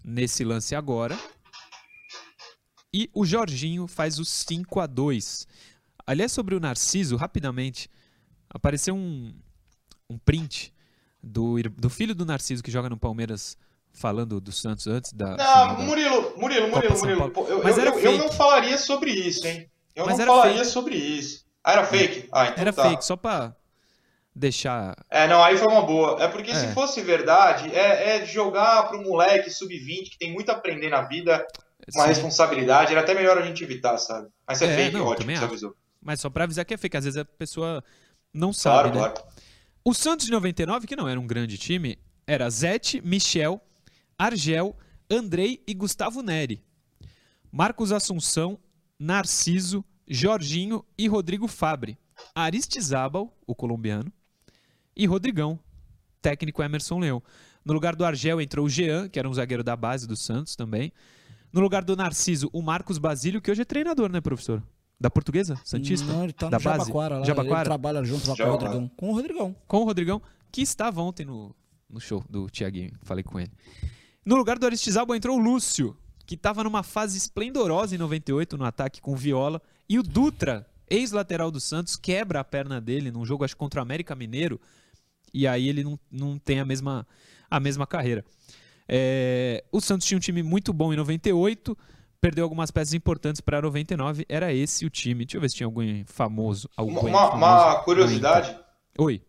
[0.02, 1.18] nesse lance agora.
[2.92, 5.46] E o Jorginho faz o 5 a 2.
[6.06, 7.90] Aliás, sobre o Narciso, rapidamente,
[8.48, 9.34] apareceu um,
[10.08, 10.72] um print
[11.22, 13.58] do, do filho do Narciso que joga no Palmeiras
[13.92, 15.30] falando do Santos antes da.
[15.36, 17.30] Não, da- Murilo, Murilo, Copa Murilo, Murilo.
[17.30, 19.70] Pô, Eu, Mas eu, era eu, eu não falaria sobre isso, hein?
[19.94, 20.70] Eu Mas não falaria fake.
[20.70, 21.44] sobre isso.
[21.62, 22.28] Ah, era fake?
[22.32, 22.88] Ah, então Era tá.
[22.88, 23.54] fake, só pra
[24.38, 24.94] deixar.
[25.10, 26.22] É, não, aí foi uma boa.
[26.22, 26.54] É porque É.
[26.54, 31.02] se fosse verdade, é, é jogar pro moleque sub-20 que tem muito a aprender na
[31.02, 31.46] vida,
[31.94, 32.92] uma Sim, responsabilidade.
[32.92, 34.28] Era até melhor a gente evitar, sabe?
[34.46, 35.74] Mas é, É, fake, não, ótimo, você avisou.
[36.00, 36.96] mas só pra avisar que é fake.
[36.96, 37.82] Às vezes a pessoa
[38.32, 39.14] não sabe, Claro, né?
[39.14, 39.28] claro.
[39.84, 43.60] O Santos de 99, que não era um grande time, era Zete, Michel,
[44.18, 44.76] Argel,
[45.10, 46.62] Andrei e Gustavo Neri.
[47.50, 48.58] Marcos Assunção,
[48.98, 51.96] Narciso, Jorginho e Rodrigo Fabre.
[52.34, 54.12] Aristizábal, o colombiano,
[54.98, 55.58] e Rodrigão,
[56.20, 57.22] técnico Emerson Leão.
[57.64, 60.56] No lugar do Argel entrou o Jean, que era um zagueiro da base do Santos
[60.56, 60.92] também.
[61.52, 64.62] No lugar do Narciso, o Marcos Basílio, que hoje é treinador, né, professor?
[65.00, 65.58] Da portuguesa?
[65.64, 66.12] Santista?
[66.12, 66.86] Não, ele tá no da base?
[66.86, 67.24] Jabaquara lá.
[67.24, 67.60] Jabaquara?
[67.60, 68.50] Ele trabalha junto lá com o.
[68.50, 68.90] Rodrigão.
[68.96, 69.56] Com o Rodrigão.
[69.66, 71.54] com o Rodrigão, que estava ontem no,
[71.88, 73.52] no show do Tiaguinho, falei com ele.
[74.24, 75.96] No lugar do Aristizábal entrou o Lúcio,
[76.26, 80.68] que estava numa fase esplendorosa em 98 no ataque com o Viola, e o Dutra,
[80.90, 84.60] ex-lateral do Santos, quebra a perna dele num jogo acho contra o América Mineiro,
[85.32, 87.06] e aí ele não, não tem a mesma,
[87.50, 88.24] a mesma carreira.
[88.88, 91.76] É, o Santos tinha um time muito bom em 98,
[92.20, 95.24] perdeu algumas peças importantes para 99, era esse o time.
[95.24, 96.68] Deixa eu ver se tinha algum famoso.
[96.78, 98.56] Uma, Algum uma- famoso uma curiosidade.
[98.98, 99.22] Oi.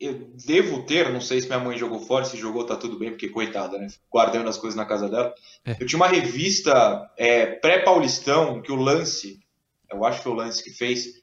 [0.00, 3.10] eu devo ter, não sei se minha mãe jogou fora, se jogou tá tudo bem,
[3.10, 3.86] porque coitada, né?
[4.12, 5.34] Guardando as coisas na casa dela.
[5.64, 5.76] É.
[5.80, 9.40] Eu tinha uma revista é, pré-paulistão que o Lance,
[9.90, 11.22] eu acho que foi o Lance que fez,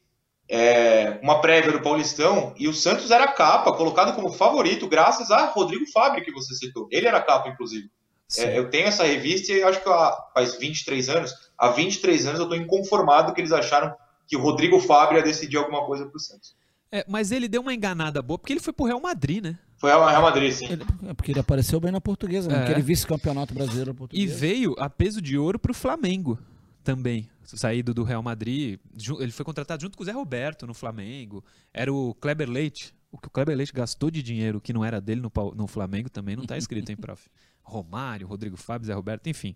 [0.49, 5.31] é, uma prévia do Paulistão, e o Santos era a capa, colocado como favorito, graças
[5.31, 6.87] a Rodrigo Fábio, que você citou.
[6.91, 7.89] Ele era capa, inclusive.
[8.37, 11.31] É, eu tenho essa revista e eu acho que há, faz 23 anos.
[11.57, 13.93] Há 23 anos eu estou inconformado que eles acharam
[14.27, 16.55] que o Rodrigo Fábio ia decidir alguma coisa pro Santos.
[16.91, 19.57] É, mas ele deu uma enganada boa, porque ele foi pro Real Madrid, né?
[19.77, 20.65] Foi ao Real Madrid, sim.
[20.65, 22.59] Ele- é porque ele apareceu bem na portuguesa, né?
[22.59, 22.63] É.
[22.63, 26.39] Aquele vice-campeonato brasileiro da E veio a peso de ouro pro Flamengo
[26.83, 27.29] também.
[27.45, 28.79] Saído do Real Madrid.
[29.19, 31.43] Ele foi contratado junto com o Zé Roberto no Flamengo.
[31.73, 32.93] Era o Kleber Leite.
[33.11, 36.09] O que o Kleber Leite gastou de dinheiro que não era dele no, no Flamengo
[36.09, 37.29] também não tá escrito, hein, prof?
[37.63, 39.55] Romário, Rodrigo Fábio, Zé Roberto, enfim.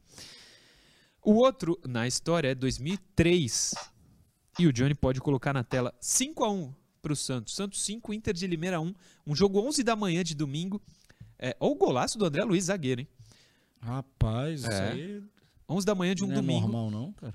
[1.21, 3.73] O outro na história é 2003.
[4.57, 7.55] E o Johnny pode colocar na tela 5 a 1 pro Santos.
[7.55, 8.93] Santos 5, Inter de Limeira 1.
[9.27, 10.81] Um jogo 11 da manhã de domingo.
[11.37, 13.07] É, ou o golaço do André Luiz, zagueiro, hein?
[13.81, 14.91] Rapaz, isso É.
[14.91, 15.23] aí
[15.69, 16.57] 11 da manhã de um não domingo.
[16.67, 17.33] é normal, não, cara.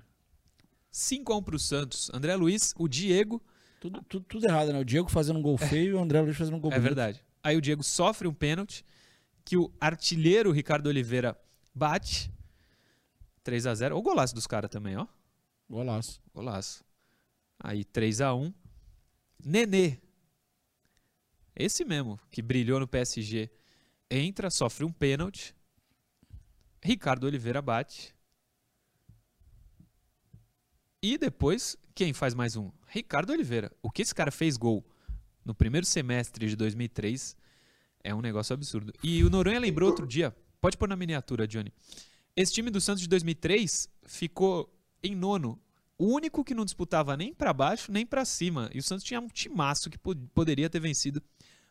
[0.95, 2.09] 5x1 pro Santos.
[2.15, 3.43] André Luiz, o Diego.
[3.81, 4.79] Tudo, tudo, tudo errado, né?
[4.79, 6.85] O Diego fazendo um gol feio e o André Luiz fazendo um gol É bonito.
[6.87, 7.25] verdade.
[7.43, 8.85] Aí o Diego sofre um pênalti
[9.45, 11.37] que o artilheiro Ricardo Oliveira
[11.75, 12.31] bate.
[13.43, 15.07] 3 a 0 O golaço dos caras também, ó.
[15.69, 16.23] Golaço.
[16.33, 16.85] Golaço.
[17.59, 18.55] Aí 3 a 1
[19.45, 19.99] Nenê.
[21.57, 23.51] Esse mesmo, que brilhou no PSG.
[24.11, 25.55] Entra, sofre um pênalti.
[26.83, 28.14] Ricardo Oliveira bate.
[31.07, 32.71] E depois, quem faz mais um?
[32.87, 33.71] Ricardo Oliveira.
[33.83, 34.83] O que esse cara fez gol
[35.45, 37.37] no primeiro semestre de 2003
[38.03, 38.91] é um negócio absurdo.
[39.03, 41.71] E o Noronha lembrou outro dia, pode pôr na miniatura, Johnny.
[42.35, 45.61] Esse time do Santos de 2003 ficou em nono.
[45.99, 48.71] O único que não disputava nem pra baixo nem pra cima.
[48.73, 51.23] E o Santos tinha um timaço que pod- poderia ter vencido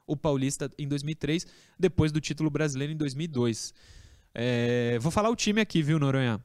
[0.06, 1.48] o Paulista em 2003,
[1.80, 3.74] depois do título brasileiro em 2002.
[4.32, 6.40] É, vou falar o time aqui, viu, Noronha?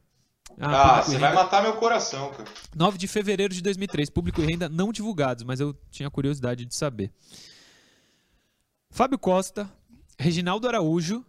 [0.60, 2.44] Ah, público você vai matar meu coração, cara.
[2.74, 6.74] 9 de fevereiro de 2003, público e renda não divulgados, mas eu tinha curiosidade de
[6.74, 7.12] saber.
[8.90, 9.70] Fábio Costa,
[10.18, 11.24] Reginaldo Araújo,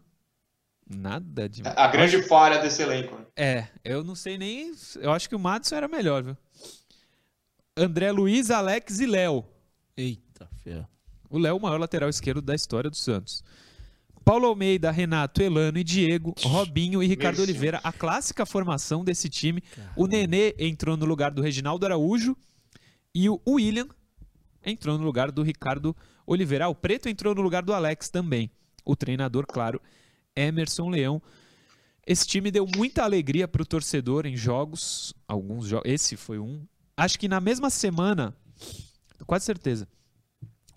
[0.89, 1.61] nada de.
[1.65, 3.15] A grande falha desse elenco.
[3.15, 3.25] né?
[3.35, 4.73] É, eu não sei nem.
[4.99, 6.37] Eu acho que o Madison era melhor, viu?
[7.77, 9.45] André Luiz, Alex e Léo.
[9.95, 10.85] Eita, fé.
[11.29, 13.43] O Léo, o maior lateral esquerdo da história do Santos.
[14.29, 17.79] Paulo Almeida, Renato, Elano e Diego, Robinho e Ricardo Oliveira.
[17.83, 19.63] A clássica formação desse time.
[19.95, 22.37] O Nenê entrou no lugar do Reginaldo Araújo
[23.11, 23.87] e o William
[24.63, 26.65] entrou no lugar do Ricardo Oliveira.
[26.65, 28.51] Ah, o Preto entrou no lugar do Alex também.
[28.85, 29.81] O treinador, claro,
[30.35, 31.19] Emerson Leão.
[32.05, 35.11] Esse time deu muita alegria para o torcedor em jogos.
[35.27, 35.91] Alguns jogos.
[35.91, 36.67] Esse foi um.
[36.95, 38.35] Acho que na mesma semana,
[39.25, 39.87] quase certeza.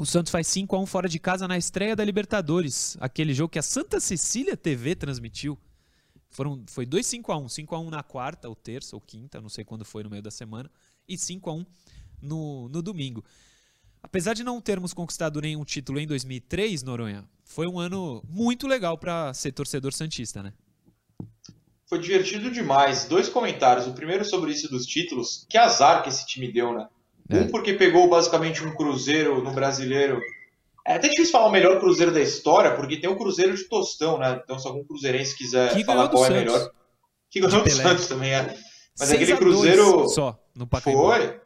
[0.02, 3.50] O Santos faz 5 a 1 fora de casa na estreia da Libertadores, aquele jogo
[3.50, 5.56] que a Santa Cecília TV transmitiu.
[6.28, 9.40] Foram, foi 2 5 a 1, 5 a 1 na quarta, ou terça, ou quinta,
[9.40, 10.68] não sei quando foi no meio da semana,
[11.08, 11.66] e 5 a 1
[12.20, 13.24] no, no domingo.
[14.02, 18.98] Apesar de não termos conquistado nenhum título em 2003, Noronha, foi um ano muito legal
[18.98, 20.52] para ser torcedor santista, né?
[21.86, 23.04] Foi divertido demais.
[23.04, 23.86] Dois comentários.
[23.86, 25.46] O primeiro sobre isso dos títulos.
[25.48, 26.88] Que azar que esse time deu, né?
[27.32, 27.40] É.
[27.40, 30.20] Um porque pegou basicamente um Cruzeiro no brasileiro.
[30.86, 34.18] É até difícil falar o melhor Cruzeiro da história, porque tem o Cruzeiro de Tostão,
[34.18, 34.40] né?
[34.42, 36.42] Então, se algum cruzeirense quiser Que falar qual é Santos.
[36.42, 36.70] melhor.
[37.30, 37.70] Que ganhou do.
[37.70, 38.56] Santos também, é.
[38.98, 40.08] Mas 6 aquele a 2 Cruzeiro.
[40.08, 41.02] só no Pacaembu.
[41.02, 41.40] Foi.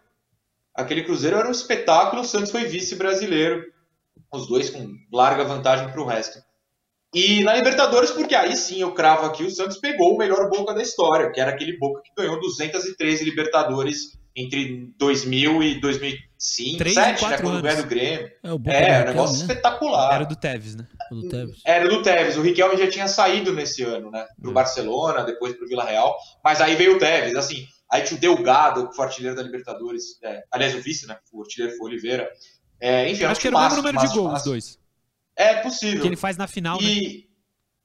[0.75, 3.63] Aquele Cruzeiro era um espetáculo, o Santos foi vice-brasileiro.
[4.33, 6.39] Os dois com larga vantagem para o resto.
[7.15, 10.75] E na Libertadores, porque aí sim eu cravo aqui, o Santos pegou o melhor Boca
[10.75, 16.97] da história, que era aquele Boca que ganhou 213 Libertadores entre 2000 e 2005, Três
[16.97, 18.31] em 2007, né, quando ganhou do Grêmio.
[18.43, 19.41] É o Boca É, do um negócio né?
[19.43, 20.15] espetacular.
[20.15, 20.87] Era do Tevez, né?
[21.11, 21.57] O do Tevez.
[21.65, 22.37] Era do Tevez.
[22.37, 24.27] O Riquelme já tinha saído nesse ano, né?
[24.41, 24.55] Pro Hum.
[24.55, 26.15] Barcelona, depois pro Vila Real.
[26.45, 27.67] Mas aí veio o Tevez, assim.
[27.91, 30.19] Aí tinha o Delgado, que foi artilheiro da Libertadores.
[30.23, 31.17] é, aliás, o vice, né?
[31.33, 32.29] O artilheiro foi o Oliveira.
[32.79, 34.79] É, enfim, Acho que era o mesmo número de gols, os dois.
[35.35, 36.01] É possível.
[36.03, 36.89] Que ele faz na final, né?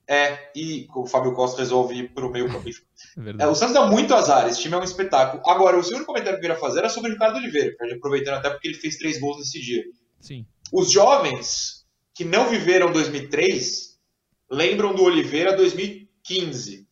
[0.08, 2.70] É, e o Fábio Costa resolve ir pro meio campo.
[3.18, 5.42] É É, o Santos dá muito azar, esse time é um espetáculo.
[5.46, 8.50] Agora, o segundo comentário que eu queria fazer era sobre o Ricardo Oliveira, aproveitando até
[8.50, 9.84] porque ele fez três gols nesse dia.
[10.20, 10.46] Sim.
[10.72, 14.00] Os jovens que não viveram 2003
[14.50, 16.88] lembram do Oliveira 2015.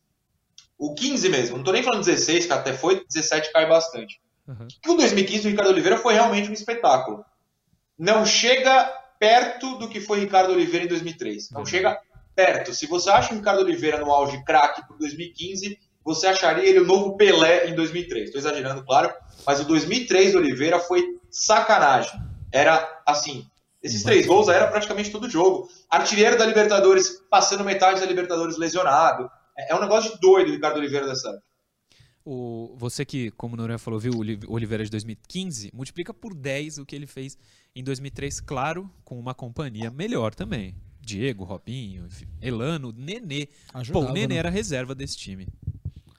[0.76, 4.20] O 15 mesmo, não tô nem falando 16, que até foi, 17 cai bastante.
[4.48, 4.66] Aham.
[4.88, 7.24] O 2015 do Ricardo Oliveira foi realmente um espetáculo.
[7.98, 11.50] Não chega perto do que foi Ricardo Oliveira em 2003.
[11.50, 11.70] Não Verdade.
[11.70, 12.09] chega
[12.44, 12.74] perto.
[12.74, 16.86] Se você acha o Ricardo Oliveira no auge craque por 2015, você acharia ele o
[16.86, 18.24] novo Pelé em 2003.
[18.26, 19.12] Estou exagerando, claro,
[19.46, 22.18] mas o 2003 do Oliveira foi sacanagem.
[22.52, 23.46] Era assim,
[23.82, 25.68] esses três gols era praticamente todo jogo.
[25.88, 29.30] Artilheiro da Libertadores, passando metade da Libertadores lesionado.
[29.56, 31.42] É é um negócio de doido o Ricardo Oliveira dessa.
[32.24, 36.34] O, você que, como o Noronha falou, viu o Oli- Oliveira de 2015, multiplica por
[36.34, 37.36] 10 o que ele fez
[37.74, 40.74] em 2003, claro, com uma companhia melhor também.
[41.00, 43.46] Diego, Robinho, enfim, Elano, Nenê.
[43.46, 44.36] Pô, Ajudava, o Nenê né?
[44.36, 45.46] era reserva desse time.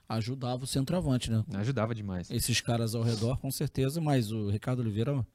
[0.09, 1.43] Ajudava o centroavante, né?
[1.53, 2.29] Ajudava demais.
[2.29, 5.25] Esses caras ao redor, com certeza, mas o Ricardo Oliveira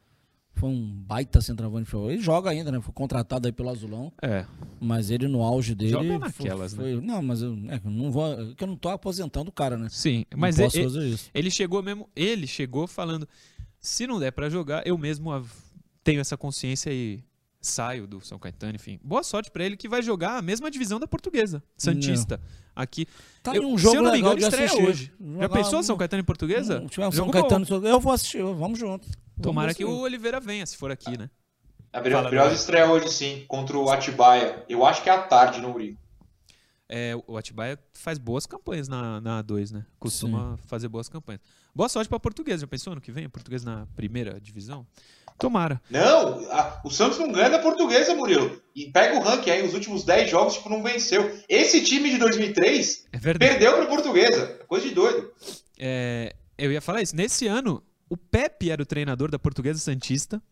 [0.56, 1.94] foi um baita centroavante.
[1.94, 2.80] Ele joga ainda, né?
[2.80, 4.12] Foi contratado aí pelo Azulão.
[4.20, 4.44] É.
[4.80, 5.92] Mas ele no auge dele.
[5.92, 8.32] Joga naquelas, foi, foi, Não, mas eu, é, não vou.
[8.32, 9.88] É que eu não tô aposentando o cara, né?
[9.90, 11.30] Sim, Não mas posso ele, fazer isso.
[11.32, 12.08] ele chegou mesmo.
[12.16, 13.28] Ele chegou falando:
[13.78, 15.30] se não der pra jogar, eu mesmo
[16.02, 17.22] tenho essa consciência e
[17.66, 18.98] saio do São Caetano, enfim.
[19.02, 22.40] Boa sorte pra ele que vai jogar a mesma divisão da portuguesa, Santista.
[22.74, 23.06] Aqui.
[23.42, 24.86] Tá Eu- em um se jogo eu não me engano, de estreia assistir.
[24.88, 25.12] hoje.
[25.20, 26.78] Já Jogar pensou um- São Caetano e Portuguesa?
[26.78, 27.32] Se um Jogo São bom.
[27.32, 29.08] Caetano, eu vou assistir, vamos junto.
[29.40, 29.90] Tomara Vamos que o.
[30.00, 31.28] Oliveira venha, se for aqui, né?
[31.92, 32.52] A Bruno.
[32.52, 34.64] estreia hoje sim, contra o Atibaia.
[34.68, 35.98] Eu acho que é à tarde no Uri.
[36.88, 39.84] É, o Atibaia faz boas campanhas na, na A2, né?
[39.98, 41.40] Costuma fazer boas campanhas.
[41.74, 42.60] Boa sorte pra Portuguesa.
[42.60, 43.24] Já pensou ano que vem?
[43.24, 44.86] A Portuguesa na primeira divisão?
[45.38, 45.80] Tomara.
[45.90, 48.60] Não, a- o Santos não ganha da portuguesa, Murilo.
[48.74, 51.30] E pega o ranking aí, os últimos 10 jogos, tipo, não venceu.
[51.48, 54.58] Esse time de 2003 É perdeu pra portuguesa.
[54.66, 55.30] Coisa de doido.
[55.78, 57.14] É, eu ia falar isso.
[57.16, 60.42] Nesse ano, o Pepe era o treinador da Portuguesa Santista.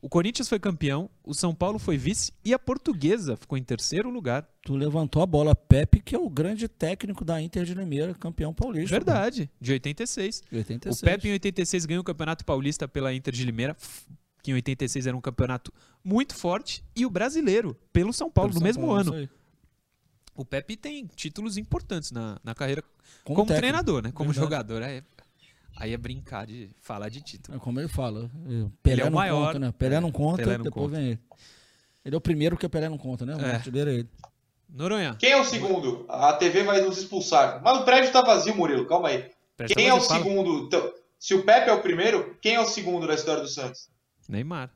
[0.00, 4.08] O Corinthians foi campeão, o São Paulo foi vice e a Portuguesa ficou em terceiro
[4.10, 4.48] lugar.
[4.62, 8.54] Tu levantou a bola, Pepe, que é o grande técnico da Inter de Limeira, campeão
[8.54, 8.90] paulista.
[8.90, 10.42] Verdade, de 86.
[10.42, 10.56] pô.
[10.56, 10.96] 86.
[10.96, 13.76] O Pepe em 86 ganhou o Campeonato Paulista pela Inter de Limeira,
[14.42, 15.72] que em 86 era um campeonato
[16.04, 19.28] muito forte, e o brasileiro pelo São Paulo Pelo no São mesmo Paulo, ano.
[20.34, 22.84] O Pepe tem títulos importantes na, na carreira
[23.24, 24.12] Como como, treinador, né?
[24.12, 24.44] Como Verdade.
[24.44, 24.82] jogador.
[24.84, 25.02] Aí,
[25.78, 27.56] aí é brincar de falar de título.
[27.56, 28.30] É como ele fala.
[28.46, 29.46] é, Pelé é o não maior.
[29.46, 29.72] conta, né?
[29.78, 30.96] Pelé É, não conta, Pelé não depois conta.
[30.98, 31.20] vem ele.
[32.04, 33.34] Ele é o primeiro que o Pelé não conta, né?
[33.36, 33.54] O É.
[33.54, 34.08] artilheiro é ele.
[34.68, 36.04] Noronha, Quem é o segundo?
[36.08, 37.62] A TV vai nos expulsar.
[37.62, 38.86] Mas o prédio tá vazio, Murilo.
[38.86, 39.30] Calma aí.
[39.56, 40.22] presta Quem é o fala.
[40.22, 40.66] segundo?
[40.66, 43.88] Então, se o Pepe é o primeiro, quem é o segundo da história do Santos?
[44.28, 44.70] Neymar.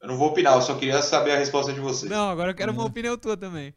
[0.00, 2.10] Eu não vou opinar, eu só queria saber a resposta de vocês.
[2.10, 2.78] Não, agora eu quero Uhum.
[2.78, 3.74] uma opinião tua também.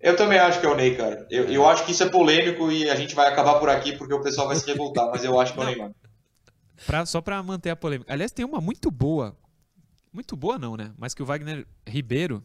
[0.00, 1.26] Eu também acho que é o Ney, cara.
[1.30, 4.14] Eu, eu acho que isso é polêmico e a gente vai acabar por aqui porque
[4.14, 5.72] o pessoal vai se revoltar, mas eu acho que é o Não.
[5.72, 5.90] Neymar.
[6.86, 8.10] Pra- só pra manter a polêmica.
[8.12, 9.36] Aliás, tem uma muito boa.
[10.12, 10.92] Muito boa não, né?
[10.96, 12.42] Mas que o Wagner Ribeiro,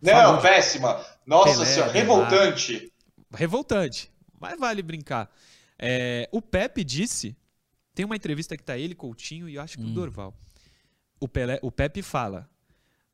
[0.00, 0.40] Não, Falou.
[0.40, 1.04] péssima.
[1.26, 2.92] Nossa Pelé, senhora, revoltante.
[3.34, 4.10] revoltante,
[4.40, 5.30] mas vale brincar.
[5.78, 7.36] É, o Pepe disse,
[7.94, 10.34] tem uma entrevista que tá ele, Coutinho e eu acho que o Dorval.
[11.20, 12.48] O, Pelé, o Pepe fala,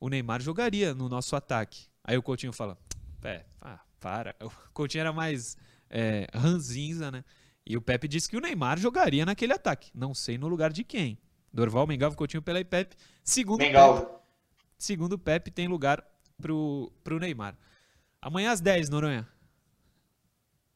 [0.00, 1.86] o Neymar jogaria no nosso ataque.
[2.04, 2.78] Aí o Coutinho fala,
[3.20, 3.55] Pé, ah,
[4.00, 4.34] para.
[4.40, 5.56] O Coutinho era mais
[5.88, 7.24] é, ranzinza, né?
[7.64, 9.90] E o Pepe disse que o Neymar jogaria naquele ataque.
[9.94, 11.18] Não sei no lugar de quem.
[11.52, 12.96] Dorval, Mengalvo, Coutinho, Pelé e Pepe.
[13.24, 14.06] Segundo o Pepe,
[14.78, 16.04] segundo o Pepe, tem lugar
[16.40, 17.56] pro, pro Neymar.
[18.20, 19.26] Amanhã às 10, Noronha.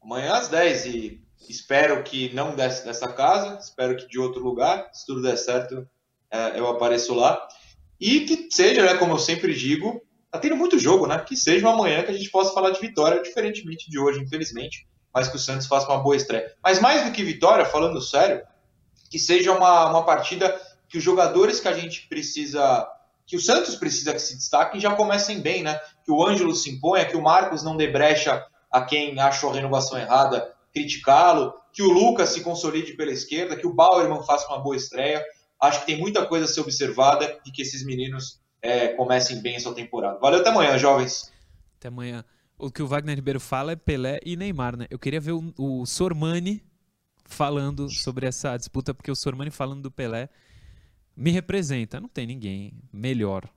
[0.03, 4.89] Amanhã às 10 e espero que não desse dessa casa, espero que de outro lugar.
[4.93, 5.89] Se tudo der certo,
[6.31, 7.47] é, eu apareço lá.
[8.01, 11.19] E que seja, né, como eu sempre digo, tá tendo muito jogo, né?
[11.19, 14.87] Que seja uma manhã que a gente possa falar de vitória, diferentemente de hoje, infelizmente,
[15.13, 16.55] mas que o Santos faça uma boa estreia.
[16.63, 18.43] Mas mais do que vitória, falando sério,
[19.11, 20.59] que seja uma, uma partida
[20.89, 22.87] que os jogadores que a gente precisa,
[23.27, 25.81] que o Santos precisa que se destaquem já comecem bem, né?
[26.05, 29.55] Que o Ângelo se imponha, que o Marcos não dê brecha a quem achou a
[29.55, 34.61] renovação errada criticá-lo, que o Lucas se consolide pela esquerda, que o Bauerman faça uma
[34.61, 35.25] boa estreia.
[35.61, 39.57] Acho que tem muita coisa a ser observada e que esses meninos é, comecem bem
[39.57, 40.19] essa temporada.
[40.19, 41.33] Valeu, até amanhã, jovens.
[41.79, 42.25] Até amanhã.
[42.59, 44.87] O que o Wagner Ribeiro fala é Pelé e Neymar, né?
[44.91, 46.63] Eu queria ver o, o Sormani
[47.25, 50.29] falando sobre essa disputa, porque o Sormani falando do Pelé
[51.17, 52.01] me representa.
[52.01, 53.49] Não tem ninguém melhor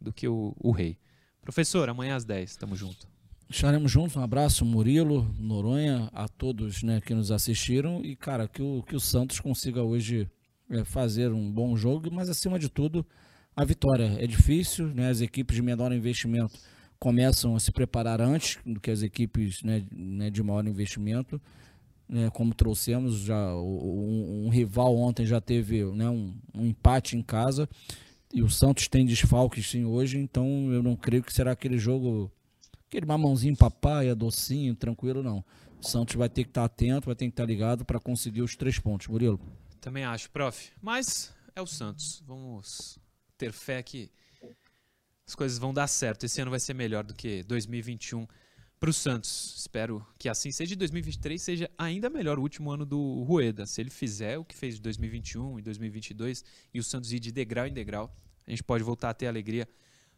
[0.00, 0.96] do que o, o rei.
[1.42, 3.08] Professor, amanhã às 10, tamo junto.
[3.50, 4.16] Estaremos juntos.
[4.16, 8.02] Um abraço, Murilo, Noronha, a todos né, que nos assistiram.
[8.04, 10.30] E, cara, que o, que o Santos consiga hoje
[10.70, 13.06] é, fazer um bom jogo, mas acima de tudo,
[13.58, 14.16] a vitória.
[14.22, 15.10] É difícil, né?
[15.10, 16.56] As equipes de menor investimento
[16.96, 21.40] começam a se preparar antes do que as equipes né, né, de maior investimento.
[22.08, 27.22] Né, como trouxemos, já um, um rival ontem já teve né, um, um empate em
[27.22, 27.68] casa.
[28.32, 32.30] E o Santos tem desfalques sim hoje, então eu não creio que será aquele jogo
[32.86, 35.44] aquele mamãozinho papaya, docinho, tranquilo, não.
[35.82, 38.56] O Santos vai ter que estar atento, vai ter que estar ligado para conseguir os
[38.56, 39.40] três pontos, Murilo.
[39.80, 40.70] Também acho, prof.
[40.80, 42.22] Mas é o Santos.
[42.26, 42.98] Vamos
[43.38, 44.10] ter fé que
[45.26, 46.24] as coisas vão dar certo.
[46.24, 48.26] Esse ano vai ser melhor do que 2021
[48.80, 49.54] para o Santos.
[49.58, 50.72] Espero que assim seja.
[50.74, 53.66] E 2023 seja ainda melhor o último ano do Rueda.
[53.66, 57.32] Se ele fizer o que fez de 2021 e 2022 e o Santos ir de
[57.32, 58.14] degrau em degrau,
[58.46, 59.68] a gente pode voltar a ter alegria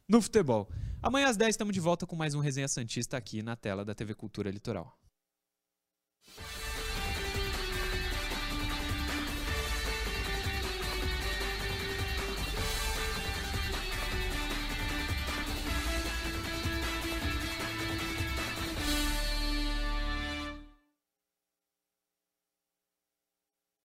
[0.09, 0.69] no futebol.
[1.03, 3.95] Amanhã às 10 estamos de volta com mais um Resenha Santista aqui na tela da
[3.95, 5.00] TV Cultura Litoral.